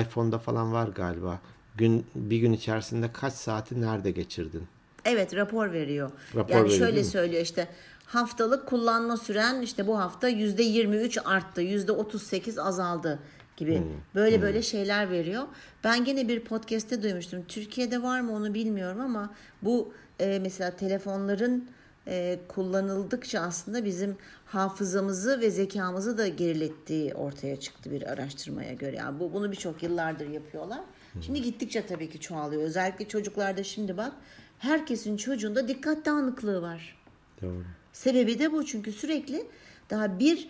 iPhone'da 0.00 0.38
falan 0.38 0.72
var 0.72 0.88
galiba. 0.88 1.40
Gün 1.76 2.06
bir 2.14 2.38
gün 2.38 2.52
içerisinde 2.52 3.12
kaç 3.12 3.32
saati 3.32 3.80
nerede 3.80 4.10
geçirdin? 4.10 4.62
Evet 5.04 5.36
rapor 5.36 5.72
veriyor. 5.72 6.10
Rapor 6.34 6.54
yani 6.54 6.64
veriyor, 6.64 6.78
şöyle 6.78 7.04
söylüyor 7.04 7.42
işte 7.42 7.68
haftalık 8.06 8.66
kullanma 8.66 9.16
süren 9.16 9.62
işte 9.62 9.86
bu 9.86 9.98
hafta 9.98 10.28
yüzde 10.28 10.62
23 10.62 11.18
arttı, 11.24 11.60
yüzde 11.62 11.92
38 11.92 12.58
azaldı 12.58 13.18
gibi 13.56 13.78
Hmm, 13.78 13.84
böyle 14.14 14.42
böyle 14.42 14.62
şeyler 14.62 15.10
veriyor. 15.10 15.42
Ben 15.84 16.04
gene 16.04 16.28
bir 16.28 16.40
podcast'te 16.40 17.02
duymuştum. 17.02 17.44
Türkiye'de 17.48 18.02
var 18.02 18.20
mı 18.20 18.32
onu 18.32 18.54
bilmiyorum 18.54 19.00
ama 19.00 19.30
bu 19.62 19.92
e, 20.20 20.38
mesela 20.42 20.70
telefonların 20.70 21.68
e, 22.06 22.38
kullanıldıkça 22.48 23.40
aslında 23.40 23.84
bizim 23.84 24.16
hafızamızı 24.54 25.40
ve 25.40 25.50
zekamızı 25.50 26.18
da 26.18 26.28
gerilettiği 26.28 27.14
ortaya 27.14 27.60
çıktı 27.60 27.90
bir 27.90 28.02
araştırmaya 28.02 28.72
göre. 28.72 28.96
Yani 28.96 29.20
bu 29.20 29.32
bunu 29.32 29.52
birçok 29.52 29.82
yıllardır 29.82 30.28
yapıyorlar. 30.28 30.80
Şimdi 31.20 31.42
gittikçe 31.42 31.86
tabii 31.86 32.10
ki 32.10 32.20
çoğalıyor. 32.20 32.62
Özellikle 32.62 33.08
çocuklarda 33.08 33.64
şimdi 33.64 33.96
bak 33.96 34.12
herkesin 34.58 35.16
çocuğunda 35.16 35.68
dikkat 35.68 36.06
dağınıklığı 36.06 36.62
var. 36.62 36.96
Doğru. 37.42 37.64
Sebebi 37.92 38.38
de 38.38 38.52
bu 38.52 38.66
çünkü 38.66 38.92
sürekli 38.92 39.46
daha 39.90 40.18
bir 40.18 40.48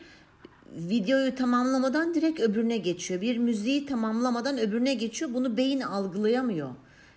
videoyu 0.72 1.34
tamamlamadan 1.34 2.14
direkt 2.14 2.40
öbürüne 2.40 2.76
geçiyor. 2.76 3.20
Bir 3.20 3.38
müziği 3.38 3.86
tamamlamadan 3.86 4.58
öbürüne 4.58 4.94
geçiyor. 4.94 5.34
Bunu 5.34 5.56
beyin 5.56 5.80
algılayamıyor. 5.80 6.70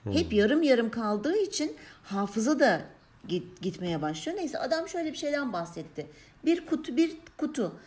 Hep 0.04 0.34
yarım 0.34 0.64
yarım 0.64 0.90
kaldığı 0.90 1.38
için 1.38 1.76
hafıza 2.04 2.60
da 2.60 2.82
git, 3.28 3.62
gitmeye 3.62 4.02
başlıyor. 4.02 4.38
Neyse 4.38 4.60
adam 4.60 4.88
şöyle 4.88 5.12
bir 5.12 5.18
şeyden 5.18 5.54
bahsetti. 5.54 6.08
Bir 6.46 6.66
kutu 6.66 6.98
bir 6.98 7.18
kutu 7.38 7.80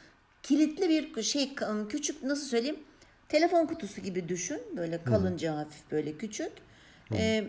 kilitli 0.42 0.88
bir 0.88 1.22
şey 1.22 1.54
küçük 1.88 2.22
nasıl 2.22 2.46
söyleyeyim 2.46 2.78
telefon 3.28 3.66
kutusu 3.66 4.00
gibi 4.00 4.28
düşün. 4.28 4.62
Böyle 4.76 5.04
kalınca 5.04 5.56
hafif 5.56 5.90
böyle 5.90 6.16
küçük. 6.16 6.52
Ee, 7.12 7.48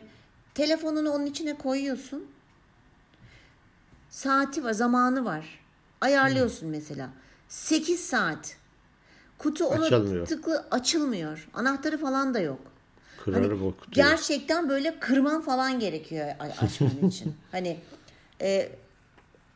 telefonunu 0.53 1.11
onun 1.11 1.25
içine 1.25 1.57
koyuyorsun. 1.57 2.31
Saati 4.09 4.63
var, 4.63 4.71
zamanı 4.71 5.25
var. 5.25 5.59
Ayarlıyorsun 6.01 6.69
mesela. 6.69 7.09
8 7.47 7.99
saat. 7.99 8.57
Kutu 9.37 9.65
ona 9.65 9.85
Açılmıyor. 9.85 10.25
tıklı 10.27 10.65
açılmıyor. 10.71 11.49
Anahtarı 11.53 11.97
falan 11.97 12.33
da 12.33 12.39
yok. 12.39 12.70
Kırarım 13.23 13.63
o 13.67 13.71
kutuyu. 13.71 13.93
Gerçekten 14.07 14.69
böyle 14.69 14.99
kırman 14.99 15.41
falan 15.41 15.79
gerekiyor 15.79 16.27
açman 16.39 17.07
için. 17.07 17.35
hani 17.51 17.77
e, 18.41 18.69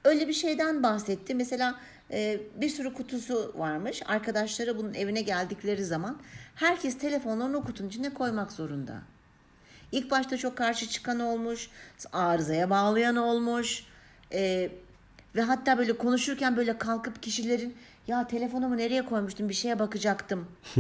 öyle 0.04 0.28
bir 0.28 0.34
şeyden 0.34 0.84
bahsetti. 0.84 1.36
Mesela 1.36 1.76
e, 2.12 2.40
bir 2.56 2.70
sürü 2.70 2.94
kutusu 2.94 3.54
varmış. 3.58 4.02
Arkadaşları 4.06 4.78
bunun 4.78 4.94
evine 4.94 5.22
geldikleri 5.22 5.86
zaman 5.86 6.18
herkes 6.56 6.98
telefonlarını 6.98 7.58
o 7.58 7.64
kutunun 7.64 7.90
içine 7.90 8.14
koymak 8.14 8.52
zorunda. 8.52 9.02
İlk 9.92 10.12
başta 10.12 10.38
çok 10.38 10.58
karşı 10.58 10.90
çıkan 10.90 11.20
olmuş, 11.20 11.70
arızaya 12.14 12.70
bağlayan 12.70 13.16
olmuş 13.16 13.84
e, 14.34 14.70
ve 15.36 15.42
hatta 15.42 15.78
böyle 15.78 15.98
konuşurken 15.98 16.58
böyle 16.58 16.78
kalkıp 16.78 17.24
kişilerin 17.24 17.76
ya 18.08 18.28
telefonumu 18.28 18.78
nereye 18.78 19.06
koymuştum 19.06 19.50
bir 19.50 19.54
şeye 19.54 19.80
bakacaktım 19.80 20.48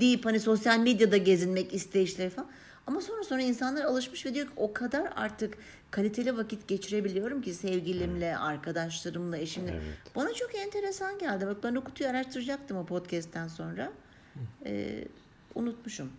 deyip 0.00 0.26
hani 0.26 0.40
sosyal 0.40 0.78
medyada 0.78 1.16
gezinmek 1.16 1.74
isteyişleri 1.74 2.30
falan. 2.30 2.48
Ama 2.86 3.00
sonra 3.00 3.24
sonra 3.24 3.42
insanlar 3.42 3.84
alışmış 3.84 4.26
ve 4.26 4.34
diyor 4.34 4.46
ki 4.46 4.52
o 4.56 4.72
kadar 4.72 5.12
artık 5.16 5.58
kaliteli 5.90 6.36
vakit 6.36 6.68
geçirebiliyorum 6.68 7.42
ki 7.42 7.54
sevgilimle, 7.54 8.36
arkadaşlarımla, 8.36 9.38
eşimle. 9.38 9.80
Bana 10.16 10.34
çok 10.34 10.54
enteresan 10.54 11.18
geldi. 11.18 11.46
Bak 11.46 11.56
ben 11.64 11.74
o 11.74 11.84
kutuyu 11.84 12.10
araştıracaktım 12.10 12.76
o 12.76 12.86
podcast'ten 12.86 13.48
sonra. 13.48 13.92
Ee, 14.66 15.04
unutmuşum. 15.54 16.12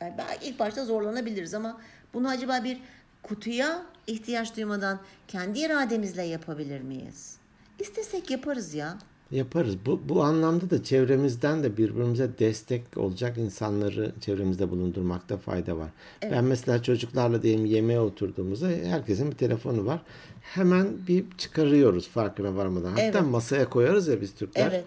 Yani 0.00 0.14
belki 0.18 0.46
ilk 0.48 0.58
başta 0.58 0.84
zorlanabiliriz 0.84 1.54
ama 1.54 1.80
bunu 2.14 2.28
acaba 2.28 2.64
bir 2.64 2.80
kutuya 3.22 3.82
ihtiyaç 4.06 4.56
duymadan 4.56 5.00
kendi 5.28 5.58
irademizle 5.58 6.22
yapabilir 6.22 6.80
miyiz? 6.80 7.36
İstesek 7.78 8.30
yaparız 8.30 8.74
ya. 8.74 8.98
Yaparız. 9.30 9.76
Bu, 9.86 10.00
bu 10.08 10.22
anlamda 10.22 10.70
da 10.70 10.82
çevremizden 10.82 11.62
de 11.62 11.76
birbirimize 11.76 12.30
destek 12.38 12.82
olacak 12.96 13.38
insanları 13.38 14.12
çevremizde 14.20 14.70
bulundurmakta 14.70 15.36
fayda 15.36 15.76
var. 15.76 15.88
Ben 16.22 16.44
mesela 16.44 16.82
çocuklarla 16.82 17.42
diyelim 17.42 17.64
yemeğe 17.66 18.00
oturduğumuzda 18.00 18.68
herkesin 18.68 19.30
bir 19.30 19.36
telefonu 19.36 19.86
var. 19.86 20.02
Hemen 20.40 20.88
bir 21.08 21.24
çıkarıyoruz 21.38 22.08
farkına 22.08 22.56
varmadan. 22.56 22.90
Hatta 22.90 23.02
Evet. 23.02 23.22
masaya 23.22 23.70
koyarız 23.70 24.08
ya 24.08 24.20
biz 24.20 24.34
Türkler. 24.34 24.68
Evet. 24.72 24.84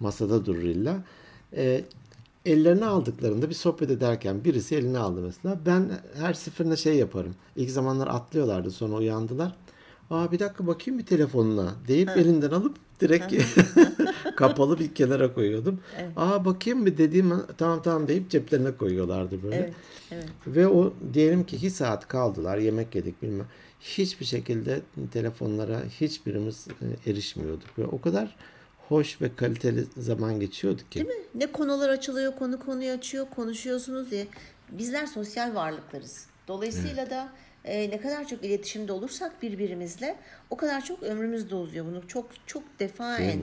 Masada 0.00 0.46
durur 0.46 0.62
illa. 0.62 0.96
Ee, 1.56 1.84
ellerine 2.46 2.86
aldıklarında 2.86 3.48
bir 3.48 3.54
sohbet 3.54 3.90
ederken 3.90 4.44
birisi 4.44 4.76
eline 4.76 4.98
aldı 4.98 5.20
mesela. 5.20 5.60
Ben 5.66 5.90
her 6.20 6.34
seferinde 6.34 6.76
şey 6.76 6.94
yaparım. 6.96 7.34
İlk 7.56 7.70
zamanlar 7.70 8.06
atlıyorlardı 8.06 8.70
sonra 8.70 8.96
uyandılar. 8.96 9.56
Aa 10.10 10.32
bir 10.32 10.38
dakika 10.38 10.66
bakayım 10.66 10.98
bir 10.98 11.06
telefonuna 11.06 11.74
deyip 11.88 12.08
elinden 12.08 12.50
alıp 12.50 12.76
direkt 13.00 13.34
kapalı 14.36 14.78
bir 14.78 14.94
kenara 14.94 15.34
koyuyordum. 15.34 15.80
Aa 16.16 16.44
bakayım 16.44 16.86
bir 16.86 16.98
dediğim 16.98 17.32
tamam 17.58 17.82
tamam 17.82 18.08
deyip 18.08 18.30
ceplerine 18.30 18.76
koyuyorlardı 18.76 19.42
böyle. 19.42 19.56
Evet. 19.56 19.74
Evet. 20.10 20.28
Ve 20.46 20.68
o 20.68 20.92
diyelim 21.14 21.44
ki 21.44 21.56
iki 21.56 21.70
saat 21.70 22.08
kaldılar 22.08 22.58
yemek 22.58 22.94
yedik 22.94 23.22
bilmem. 23.22 23.46
Hiçbir 23.80 24.24
şekilde 24.24 24.80
telefonlara 25.12 25.82
hiçbirimiz 26.00 26.68
e, 26.68 27.10
erişmiyorduk. 27.10 27.78
Ve 27.78 27.86
o 27.86 28.00
kadar 28.00 28.36
hoş 28.88 29.22
ve 29.22 29.34
kaliteli 29.36 29.84
zaman 29.96 30.40
geçiyorduk 30.40 30.92
ki. 30.92 30.98
Değil 30.98 31.18
mi? 31.18 31.24
Ne 31.34 31.52
konular 31.52 31.88
açılıyor, 31.88 32.36
konu 32.36 32.58
konuyu 32.58 32.92
açıyor, 32.92 33.26
konuşuyorsunuz 33.36 34.10
diye. 34.10 34.26
Bizler 34.70 35.06
sosyal 35.06 35.54
varlıklarız. 35.54 36.26
Dolayısıyla 36.48 37.10
da 37.10 37.32
e, 37.64 37.90
ne 37.90 38.00
kadar 38.00 38.28
çok 38.28 38.44
iletişimde 38.44 38.92
olursak 38.92 39.42
birbirimizle 39.42 40.16
o 40.50 40.56
kadar 40.56 40.84
çok 40.84 41.02
ömrümüz 41.02 41.50
de 41.50 41.54
uzuyor. 41.54 41.86
Bunu 41.86 42.08
çok 42.08 42.30
çok 42.46 42.62
defaen 42.78 43.42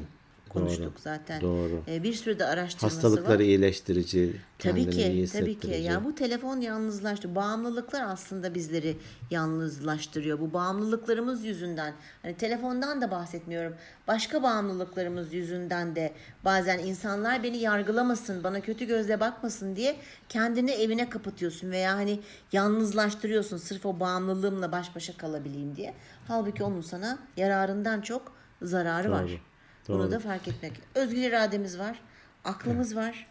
konuştuk 0.49 0.93
Doğru, 0.93 1.01
zaten. 1.03 1.41
doğru. 1.41 1.81
E, 1.87 2.03
bir 2.03 2.13
sürü 2.13 2.39
de 2.39 2.45
araştırması 2.45 2.95
Hastalıkları 2.95 3.37
var. 3.37 3.43
iyileştirici, 3.43 4.35
Tabii 4.59 4.85
kendini 4.85 5.01
iyi 5.03 5.25
ki, 5.25 5.31
tabii 5.31 5.45
ki. 5.45 5.51
hissettirici. 5.53 5.83
Ya 5.83 6.05
bu 6.05 6.15
telefon 6.15 6.61
yalnızlaştı. 6.61 7.35
Bağımlılıklar 7.35 8.03
aslında 8.07 8.55
bizleri 8.55 8.97
yalnızlaştırıyor. 9.31 10.39
Bu 10.39 10.53
bağımlılıklarımız 10.53 11.45
yüzünden. 11.45 11.93
Hani 12.21 12.37
telefondan 12.37 13.01
da 13.01 13.11
bahsetmiyorum. 13.11 13.73
Başka 14.07 14.43
bağımlılıklarımız 14.43 15.33
yüzünden 15.33 15.95
de 15.95 16.13
bazen 16.45 16.79
insanlar 16.79 17.43
beni 17.43 17.57
yargılamasın, 17.57 18.43
bana 18.43 18.61
kötü 18.61 18.85
gözle 18.85 19.19
bakmasın 19.19 19.75
diye 19.75 19.95
kendini 20.29 20.71
evine 20.71 21.09
kapatıyorsun 21.09 21.71
veya 21.71 21.93
hani 21.95 22.19
yalnızlaştırıyorsun 22.51 23.57
sırf 23.57 23.85
o 23.85 23.99
bağımlılığımla 23.99 24.71
baş 24.71 24.95
başa 24.95 25.17
kalabileyim 25.17 25.75
diye. 25.75 25.93
Halbuki 26.27 26.63
onun 26.63 26.81
sana 26.81 27.19
yararından 27.37 28.01
çok 28.01 28.31
zararı 28.61 29.11
var. 29.11 29.41
Bunu 29.88 30.03
doğru. 30.03 30.11
da 30.11 30.19
fark 30.19 30.47
etmek. 30.47 30.73
Özgür 30.95 31.21
irademiz 31.21 31.79
var. 31.79 31.99
Aklımız 32.43 32.95
var. 32.95 33.27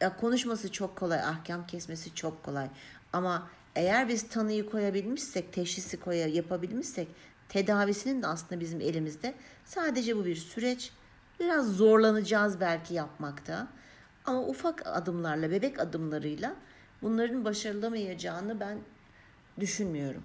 Ya 0.00 0.16
konuşması 0.16 0.72
çok 0.72 0.96
kolay, 0.96 1.20
ahkam 1.20 1.66
kesmesi 1.66 2.14
çok 2.14 2.42
kolay. 2.42 2.68
Ama 3.12 3.48
eğer 3.76 4.08
biz 4.08 4.28
tanıyı 4.28 4.70
koyabilmişsek, 4.70 5.52
teşhisi 5.52 6.00
koya 6.00 6.26
yapabilmişsek, 6.26 7.08
tedavisinin 7.48 8.22
de 8.22 8.26
aslında 8.26 8.60
bizim 8.60 8.80
elimizde. 8.80 9.34
Sadece 9.64 10.16
bu 10.16 10.24
bir 10.24 10.36
süreç. 10.36 10.92
Biraz 11.40 11.76
zorlanacağız 11.76 12.60
belki 12.60 12.94
yapmakta. 12.94 13.68
Ama 14.24 14.40
ufak 14.40 14.86
adımlarla, 14.86 15.50
bebek 15.50 15.80
adımlarıyla 15.80 16.54
bunların 17.02 17.44
başarılamayacağını 17.44 18.60
ben 18.60 18.78
düşünmüyorum. 19.60 20.22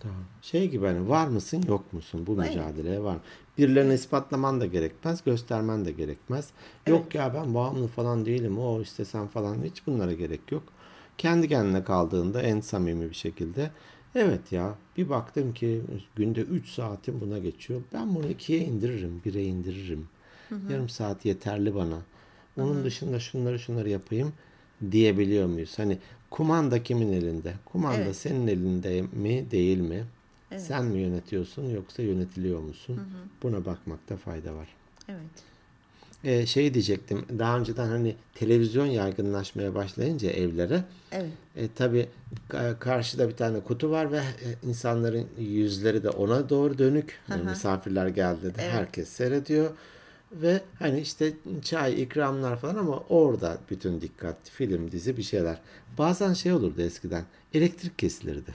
Tamam. 0.00 0.24
Şey 0.42 0.70
gibi 0.70 0.86
hani 0.86 1.08
var 1.08 1.26
mısın 1.26 1.64
yok 1.68 1.92
musun 1.92 2.26
bu 2.26 2.36
mücadeleye 2.36 3.02
var. 3.02 3.18
Birilerine 3.60 3.94
ispatlaman 3.94 4.60
da 4.60 4.66
gerekmez, 4.66 5.24
göstermen 5.24 5.84
de 5.84 5.92
gerekmez. 5.92 6.50
Yok 6.86 7.14
ya 7.14 7.34
ben 7.34 7.54
bağımlı 7.54 7.86
falan 7.86 8.26
değilim, 8.26 8.58
o 8.58 8.80
istesen 8.80 9.26
falan 9.26 9.56
hiç 9.64 9.86
bunlara 9.86 10.12
gerek 10.12 10.52
yok. 10.52 10.62
Kendi 11.18 11.48
kendine 11.48 11.84
kaldığında 11.84 12.42
en 12.42 12.60
samimi 12.60 13.10
bir 13.10 13.14
şekilde 13.14 13.70
evet 14.14 14.52
ya 14.52 14.74
bir 14.96 15.08
baktım 15.08 15.54
ki 15.54 15.80
günde 16.16 16.40
3 16.40 16.68
saatim 16.68 17.20
buna 17.20 17.38
geçiyor. 17.38 17.80
Ben 17.92 18.14
bunu 18.14 18.26
ikiye 18.28 18.58
indiririm, 18.58 19.22
bire 19.24 19.44
indiririm. 19.44 20.08
Yarım 20.68 20.88
saat 20.88 21.24
yeterli 21.24 21.74
bana. 21.74 21.98
Onun 22.56 22.84
dışında 22.84 23.20
şunları 23.20 23.58
şunları 23.58 23.88
yapayım 23.88 24.32
diyebiliyor 24.90 25.46
muyuz? 25.46 25.78
Hani 25.78 25.98
kumanda 26.30 26.82
kimin 26.82 27.12
elinde? 27.12 27.54
Kumanda 27.64 27.96
Evet. 27.96 28.16
senin 28.16 28.46
elinde 28.46 29.02
mi 29.02 29.50
değil 29.50 29.78
mi? 29.78 30.04
Sen 30.58 30.84
mi 30.84 31.00
yönetiyorsun 31.00 31.70
yoksa 31.70 32.02
yönetiliyor 32.02 32.60
musun? 32.60 33.00
Buna 33.42 33.64
bakmakta 33.64 34.16
fayda 34.16 34.54
var. 34.54 34.68
Evet. 35.08 35.20
Ee, 36.24 36.46
şey 36.46 36.74
diyecektim. 36.74 37.24
Daha 37.38 37.58
önceden 37.58 37.86
hani 37.88 38.14
televizyon 38.34 38.86
yaygınlaşmaya 38.86 39.74
başlayınca 39.74 40.30
evlere 40.30 40.84
Evet. 41.12 41.30
e, 41.56 41.68
tabii 41.74 42.08
ka- 42.50 42.78
karşıda 42.78 43.28
bir 43.28 43.36
tane 43.36 43.60
kutu 43.60 43.90
var 43.90 44.12
ve 44.12 44.16
e, 44.16 44.68
insanların 44.68 45.26
yüzleri 45.38 46.02
de 46.02 46.10
ona 46.10 46.48
doğru 46.48 46.78
dönük. 46.78 47.18
Yani 47.30 47.42
misafirler 47.50 48.06
geldi 48.06 48.54
de 48.54 48.62
herkes 48.70 49.08
seyrediyor. 49.08 49.70
Ve 50.32 50.60
hani 50.78 51.00
işte 51.00 51.32
çay, 51.62 52.02
ikramlar 52.02 52.56
falan 52.58 52.74
ama 52.76 52.98
orada 53.08 53.58
bütün 53.70 54.00
dikkat, 54.00 54.36
film, 54.50 54.92
dizi 54.92 55.16
bir 55.16 55.22
şeyler. 55.22 55.58
Bazen 55.98 56.32
şey 56.32 56.52
olurdu 56.52 56.82
eskiden, 56.82 57.24
elektrik 57.54 57.98
kesilirdi. 57.98 58.54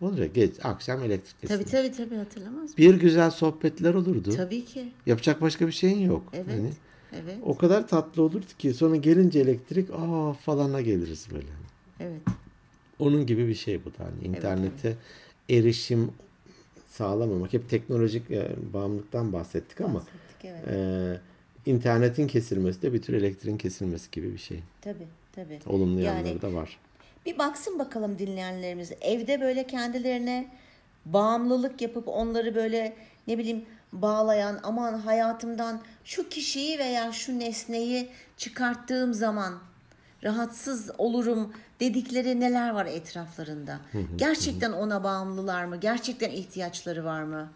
Olur 0.00 0.18
ya 0.18 0.26
geç, 0.26 0.54
akşam 0.62 1.02
elektrik 1.02 1.40
kesilirdi. 1.40 1.70
Tabii 1.70 1.90
tabii 1.90 1.96
tabii 1.96 2.16
hatırlamaz 2.18 2.62
mısın? 2.62 2.76
Bir 2.78 2.94
güzel 2.94 3.30
sohbetler 3.30 3.94
olurdu. 3.94 4.30
Tabii 4.36 4.64
ki. 4.64 4.92
Yapacak 5.06 5.40
başka 5.40 5.66
bir 5.66 5.72
şeyin 5.72 5.98
yok. 5.98 6.22
Evet. 6.32 6.46
Hani 6.50 6.70
Evet. 7.24 7.36
o 7.42 7.56
kadar 7.56 7.88
tatlı 7.88 8.22
olurdu 8.22 8.46
ki 8.58 8.74
sonra 8.74 8.96
gelince 8.96 9.40
elektrik 9.40 9.88
aa 9.92 10.32
falana 10.32 10.80
geliriz 10.80 11.26
böyle. 11.34 11.46
Evet. 12.00 12.20
Onun 12.98 13.26
gibi 13.26 13.48
bir 13.48 13.54
şey 13.54 13.84
bu 13.84 13.88
da. 13.90 14.04
Hani 14.04 14.24
internete 14.36 14.96
erişim 15.50 16.10
sağlamamak. 16.88 17.52
Hep 17.52 17.68
teknolojik 17.70 18.30
e, 18.30 18.56
bağımlılıktan 18.72 19.32
bahsettik 19.32 19.80
ama 19.80 19.94
Bahsettik, 19.94 20.44
evet. 20.44 20.68
e, 20.68 21.70
internetin 21.70 22.26
kesilmesi 22.26 22.82
de 22.82 22.92
bir 22.92 23.02
tür 23.02 23.14
elektriğin 23.14 23.56
kesilmesi 23.58 24.10
gibi 24.10 24.32
bir 24.32 24.38
şey. 24.38 24.60
Tabii 24.80 25.06
tabii. 25.32 25.58
Olumlu 25.66 26.00
Yani- 26.00 26.16
yanları 26.28 26.42
da 26.42 26.54
var. 26.54 26.78
Bir 27.26 27.38
baksın 27.38 27.78
bakalım 27.78 28.18
dinleyenlerimiz. 28.18 28.92
Evde 29.00 29.40
böyle 29.40 29.66
kendilerine 29.66 30.46
bağımlılık 31.04 31.82
yapıp 31.82 32.08
onları 32.08 32.54
böyle 32.54 32.96
ne 33.26 33.38
bileyim 33.38 33.64
bağlayan 33.92 34.60
aman 34.62 34.98
hayatımdan 34.98 35.80
şu 36.04 36.28
kişiyi 36.28 36.78
veya 36.78 37.12
şu 37.12 37.38
nesneyi 37.38 38.08
çıkarttığım 38.36 39.14
zaman 39.14 39.54
rahatsız 40.24 40.90
olurum 40.98 41.52
dedikleri 41.80 42.40
neler 42.40 42.70
var 42.70 42.86
etraflarında? 42.86 43.78
Gerçekten 44.16 44.72
ona 44.72 45.04
bağımlılar 45.04 45.64
mı? 45.64 45.76
Gerçekten 45.76 46.30
ihtiyaçları 46.30 47.04
var 47.04 47.22
mı? 47.22 47.50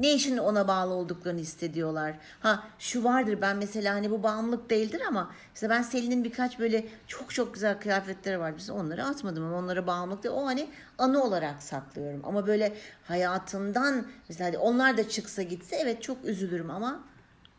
Ne 0.00 0.12
için 0.14 0.38
ona 0.38 0.68
bağlı 0.68 0.94
olduklarını 0.94 1.40
hissediyorlar. 1.40 2.14
Ha 2.40 2.64
şu 2.78 3.04
vardır 3.04 3.38
ben 3.40 3.56
mesela 3.56 3.94
hani 3.94 4.10
bu 4.10 4.22
bağımlılık 4.22 4.70
değildir 4.70 5.02
ama 5.08 5.30
mesela 5.54 5.74
ben 5.74 5.82
Selin'in 5.82 6.24
birkaç 6.24 6.58
böyle 6.58 6.86
çok 7.06 7.34
çok 7.34 7.54
güzel 7.54 7.80
kıyafetleri 7.80 8.38
var. 8.40 8.56
Biz 8.56 8.70
onları 8.70 9.04
atmadım 9.04 9.44
ama 9.44 9.56
onlara 9.58 9.86
bağımlılık 9.86 10.22
değil. 10.24 10.34
O 10.34 10.46
hani 10.46 10.68
anı 10.98 11.22
olarak 11.24 11.62
saklıyorum. 11.62 12.20
Ama 12.24 12.46
böyle 12.46 12.74
hayatından 13.04 14.06
mesela 14.28 14.60
onlar 14.60 14.96
da 14.96 15.08
çıksa 15.08 15.42
gitse 15.42 15.76
evet 15.76 16.02
çok 16.02 16.24
üzülürüm 16.24 16.70
ama 16.70 17.00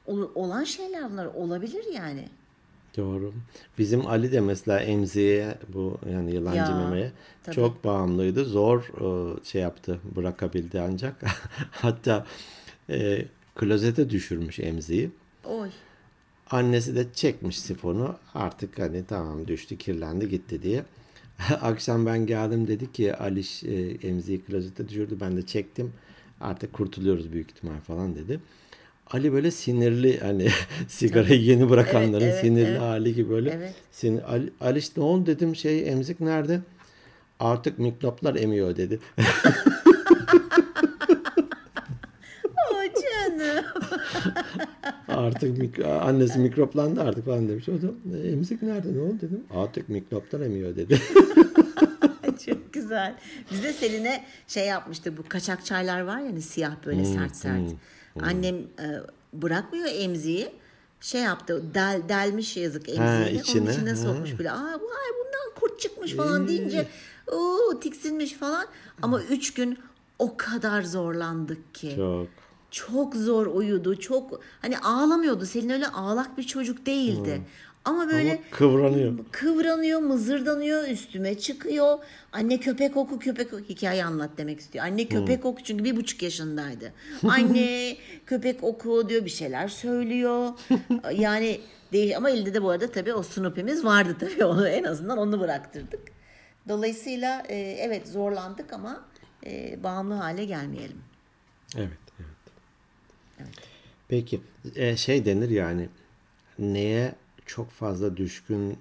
ol- 0.07 0.31
olan 0.35 0.63
şeyler 0.63 1.11
bunlar 1.11 1.25
olabilir 1.25 1.85
yani. 1.93 2.29
Doğru. 2.99 3.33
Bizim 3.77 4.07
Ali 4.07 4.31
de 4.31 4.41
mesela 4.41 4.79
emziğe 4.79 5.57
bu 5.73 5.97
yani 6.11 6.33
yılancı 6.33 6.57
Ya, 6.57 6.77
memeye 6.77 7.11
tabii. 7.43 7.55
çok 7.55 7.83
bağımlıydı. 7.83 8.45
Zor 8.45 8.81
e, 8.81 9.43
şey 9.45 9.61
yaptı 9.61 9.99
bırakabildi 10.15 10.81
ancak. 10.81 11.23
Hatta 11.71 12.25
e, 12.89 13.25
klozete 13.55 14.09
düşürmüş 14.09 14.59
emziği. 14.59 15.09
Oy. 15.45 15.69
Annesi 16.51 16.95
de 16.95 17.05
çekmiş 17.13 17.59
sifonu 17.59 18.15
artık 18.33 18.79
hani 18.79 19.05
tamam 19.05 19.47
düştü 19.47 19.77
kirlendi 19.77 20.29
gitti 20.29 20.61
diye. 20.63 20.83
Akşam 21.61 22.05
ben 22.05 22.25
geldim 22.25 22.67
dedi 22.67 22.91
ki 22.91 23.15
Aliş 23.15 23.63
e, 23.63 23.75
emziği 24.07 24.41
klozete 24.41 24.89
düşürdü 24.89 25.17
ben 25.21 25.37
de 25.37 25.45
çektim 25.45 25.93
artık 26.41 26.73
kurtuluyoruz 26.73 27.31
büyük 27.31 27.51
ihtimal 27.51 27.79
falan 27.79 28.15
dedi. 28.15 28.39
Ali 29.09 29.33
böyle 29.33 29.51
sinirli 29.51 30.19
hani 30.19 30.47
sigarayı 30.87 31.41
yeni 31.41 31.69
bırakanların 31.69 32.23
Evet, 32.23 32.33
evet, 32.33 32.41
sinirli 32.41 32.69
evet. 32.69 32.79
hali 32.81 33.15
gibi 33.15 33.29
böyle. 33.29 33.49
Evet. 33.49 33.73
Sinir, 33.91 34.33
Ali, 34.33 34.49
Aliş 34.61 34.97
ne 34.97 35.03
oldu 35.03 35.25
dedim 35.25 35.55
şey 35.55 35.89
emzik 35.89 36.19
nerede? 36.19 36.59
Artık 37.39 37.79
mikroplar 37.79 38.35
emiyor 38.35 38.75
dedi. 38.75 38.99
O 42.71 43.01
canım. 43.01 43.65
artık 45.07 45.57
mik- 45.57 45.85
annesi 45.85 46.39
mikroplandı 46.39 47.01
artık 47.01 47.25
falan 47.25 47.49
demiş. 47.49 47.69
O 47.69 47.81
da 47.81 48.17
"E, 48.17 48.31
emzik 48.31 48.61
nerede 48.61 48.93
ne 48.93 49.01
oldu 49.01 49.15
dedim. 49.21 49.43
Artık 49.55 49.89
mikroplar 49.89 50.41
emiyor 50.41 50.75
dedi. 50.75 51.01
Çok 52.45 52.73
güzel. 52.73 53.15
Biz 53.51 53.63
de 53.63 53.73
Selin'e 53.73 54.23
şey 54.47 54.67
yapmıştık 54.67 55.17
bu 55.17 55.23
kaçak 55.29 55.65
çaylar 55.65 56.01
var 56.01 56.19
ya 56.19 56.25
hani 56.25 56.41
siyah 56.41 56.71
böyle 56.85 57.05
sert 57.05 57.35
sert. 57.35 57.69
Annem 58.21 58.55
e, 58.55 58.85
bırakmıyor 59.33 59.87
emziği. 59.91 60.49
Şey 61.01 61.21
yaptı 61.21 61.73
del, 61.73 62.01
delmiş 62.09 62.57
yazık 62.57 62.89
emziğini. 62.89 63.41
içine, 63.41 63.61
Onun 63.61 63.71
içine 63.71 63.89
ha. 63.89 63.95
sokmuş 63.95 64.39
bile. 64.39 64.51
Aa 64.51 64.79
bu 64.81 64.85
ay 64.91 65.09
bundan 65.19 65.59
kurt 65.59 65.79
çıkmış 65.79 66.13
falan 66.13 66.47
deyince 66.47 66.87
o 67.31 67.59
tiksinmiş 67.79 68.33
falan. 68.33 68.65
Ama 69.01 69.21
üç 69.21 69.53
gün 69.53 69.77
o 70.19 70.37
kadar 70.37 70.81
zorlandık 70.81 71.75
ki. 71.75 71.93
Çok. 71.95 72.27
Çok 72.71 73.15
zor 73.15 73.47
uyudu. 73.47 73.99
Çok 73.99 74.41
hani 74.61 74.79
ağlamıyordu. 74.79 75.45
Selin 75.45 75.69
öyle 75.69 75.87
ağlak 75.87 76.37
bir 76.37 76.43
çocuk 76.43 76.85
değildi. 76.85 77.41
Ama 77.89 78.07
böyle 78.07 78.31
Ama 78.31 78.41
kıvranıyor. 78.51 79.13
kıvranıyor, 79.31 79.99
mızırdanıyor, 79.99 80.87
üstüme 80.87 81.39
çıkıyor. 81.39 81.97
Anne 82.31 82.59
köpek 82.59 82.97
oku 82.97 83.19
köpek 83.19 83.53
oku. 83.53 83.63
Hikaye 83.69 84.05
anlat 84.05 84.29
demek 84.37 84.59
istiyor. 84.59 84.85
Anne 84.85 85.07
köpek 85.07 85.45
oku 85.45 85.63
çünkü 85.63 85.83
bir 85.83 85.95
buçuk 85.95 86.23
yaşındaydı. 86.23 86.93
Anne 87.27 87.97
köpek 88.25 88.63
oku 88.63 89.09
diyor 89.09 89.25
bir 89.25 89.29
şeyler 89.29 89.67
söylüyor. 89.67 90.49
yani 91.13 91.61
değil 91.91 92.17
ama 92.17 92.29
elde 92.29 92.53
de 92.53 92.63
bu 92.63 92.69
arada 92.69 92.91
tabii 92.91 93.13
o 93.13 93.23
Snoopy'miz 93.23 93.85
vardı 93.85 94.15
tabii. 94.19 94.45
Onu, 94.45 94.67
en 94.67 94.83
azından 94.83 95.17
onu 95.17 95.39
bıraktırdık. 95.39 96.01
Dolayısıyla 96.67 97.43
e, 97.49 97.55
evet 97.57 98.07
zorlandık 98.07 98.73
ama 98.73 99.05
e, 99.45 99.83
bağımlı 99.83 100.13
hale 100.13 100.45
gelmeyelim. 100.45 101.01
Evet, 101.77 101.89
evet. 103.39 103.49
Peki 104.07 104.41
e, 104.75 104.97
şey 104.97 105.25
denir 105.25 105.49
yani 105.49 105.89
neye 106.59 107.15
çok 107.49 107.69
fazla 107.69 108.17
düşkün 108.17 108.71
e, 108.71 108.75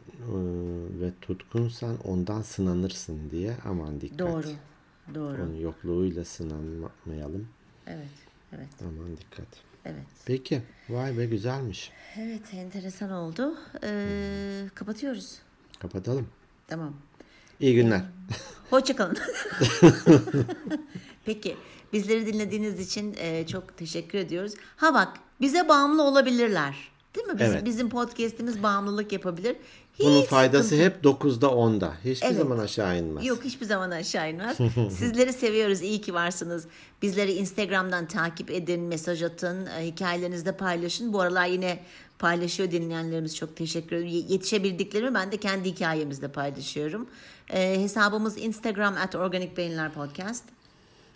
ve 1.00 1.12
tutkunsan 1.20 1.96
ondan 2.04 2.42
sınanırsın 2.42 3.30
diye 3.30 3.56
aman 3.64 4.00
dikkat. 4.00 4.18
Doğru. 4.18 4.46
Doğru. 5.14 5.42
Onun 5.42 5.54
yokluğuyla 5.54 6.24
sınanmayalım. 6.24 7.48
Evet. 7.86 8.08
Evet. 8.52 8.68
Aman 8.80 9.16
dikkat. 9.16 9.46
Evet. 9.84 10.06
Peki. 10.26 10.62
Vay 10.88 11.18
be 11.18 11.26
güzelmiş. 11.26 11.92
Evet 12.16 12.54
enteresan 12.54 13.10
oldu. 13.10 13.54
Ee, 13.84 14.64
kapatıyoruz. 14.74 15.38
Kapatalım. 15.78 16.28
Tamam. 16.68 16.94
İyi 17.60 17.74
günler. 17.74 18.02
Hoşçakalın. 18.70 19.18
Peki. 21.24 21.56
Bizleri 21.92 22.26
dinlediğiniz 22.26 22.80
için 22.80 23.14
e, 23.18 23.46
çok 23.46 23.76
teşekkür 23.76 24.18
ediyoruz. 24.18 24.54
Ha 24.76 24.94
bak 24.94 25.16
bize 25.40 25.68
bağımlı 25.68 26.02
olabilirler. 26.02 26.97
Değil 27.16 27.26
mi? 27.26 27.34
Bizim, 27.38 27.52
Evet. 27.52 27.64
bizim 27.64 27.90
podcast'imiz 27.90 28.62
bağımlılık 28.62 29.12
yapabilir. 29.12 29.56
Hiç 29.98 30.06
Bunun 30.06 30.22
faydası 30.22 30.68
sıkıntı- 30.68 30.84
hep 30.84 31.04
9'da 31.04 31.46
10'da. 31.46 31.92
Hiçbir 32.04 32.26
Evet. 32.26 32.36
zaman 32.38 32.58
aşağı 32.58 32.98
inmez. 32.98 33.26
Yok 33.26 33.44
hiçbir 33.44 33.66
zaman 33.66 33.90
aşağı 33.90 34.30
inmez. 34.30 34.56
Sizleri 34.98 35.32
seviyoruz. 35.32 35.82
İyi 35.82 36.00
ki 36.00 36.14
varsınız. 36.14 36.66
Bizleri 37.02 37.32
Instagram'dan 37.32 38.06
takip 38.08 38.50
edin, 38.50 38.80
mesaj 38.80 39.22
atın, 39.22 39.66
e, 39.66 39.86
hikayelerinizde 39.86 40.52
paylaşın. 40.52 41.12
Bu 41.12 41.20
aralar 41.20 41.46
yine 41.46 41.78
paylaşıyor 42.18 42.70
dinleyenlerimiz. 42.70 43.36
Çok 43.36 43.56
teşekkür 43.56 43.96
ederim. 43.96 44.10
Ye- 44.12 44.24
Yetişebildiklerimi 44.28 45.14
ben 45.14 45.32
de 45.32 45.36
kendi 45.36 45.68
hikayemizde 45.70 46.28
paylaşıyorum. 46.28 47.06
E, 47.50 47.80
hesabımız 47.82 48.38
Instagram 48.38 48.94
at 48.96 49.14
Organik 49.14 49.56
Beyinler 49.56 49.92
Podcast. 49.94 50.44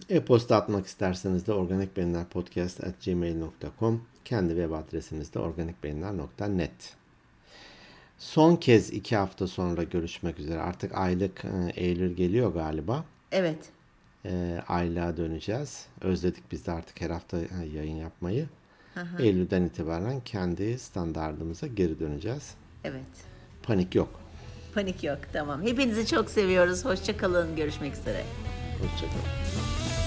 E-posta 0.09 0.57
atmak 0.57 0.86
isterseniz 0.86 1.47
de 1.47 1.53
organikbeyinlerpodcast.gmail.com 1.53 4.03
Kendi 4.25 4.49
web 4.49 4.73
adresimiz 4.73 5.35
de 5.35 5.39
organikbeyinler.net 5.39 6.95
Son 8.18 8.57
kez 8.57 8.91
iki 8.91 9.16
hafta 9.16 9.47
sonra 9.47 9.83
görüşmek 9.83 10.39
üzere. 10.39 10.61
Artık 10.61 10.95
aylık 10.95 11.45
e, 11.45 11.73
Eylül 11.75 12.16
geliyor 12.16 12.55
galiba. 12.55 13.05
Evet. 13.33 13.59
E, 14.25 14.62
aylığa 14.68 15.16
döneceğiz. 15.16 15.87
Özledik 16.01 16.53
biz 16.53 16.66
de 16.66 16.73
artık 16.73 17.01
her 17.01 17.11
hafta 17.11 17.39
e, 17.39 17.66
yayın 17.75 17.97
yapmayı. 17.97 18.47
Eylül'den 19.18 19.62
itibaren 19.62 20.20
kendi 20.20 20.79
standartımıza 20.79 21.66
geri 21.66 22.01
döneceğiz. 22.01 22.55
Evet. 22.85 23.03
Panik 23.62 23.95
yok. 23.95 24.20
Panik 24.75 25.05
yok. 25.05 25.18
Tamam. 25.33 25.62
Hepinizi 25.62 26.07
çok 26.07 26.31
seviyoruz. 26.31 26.85
Hoşça 26.85 27.16
kalın. 27.16 27.57
Görüşmek 27.57 27.95
üzere. 27.95 28.25
Hoşçakalın. 28.79 30.01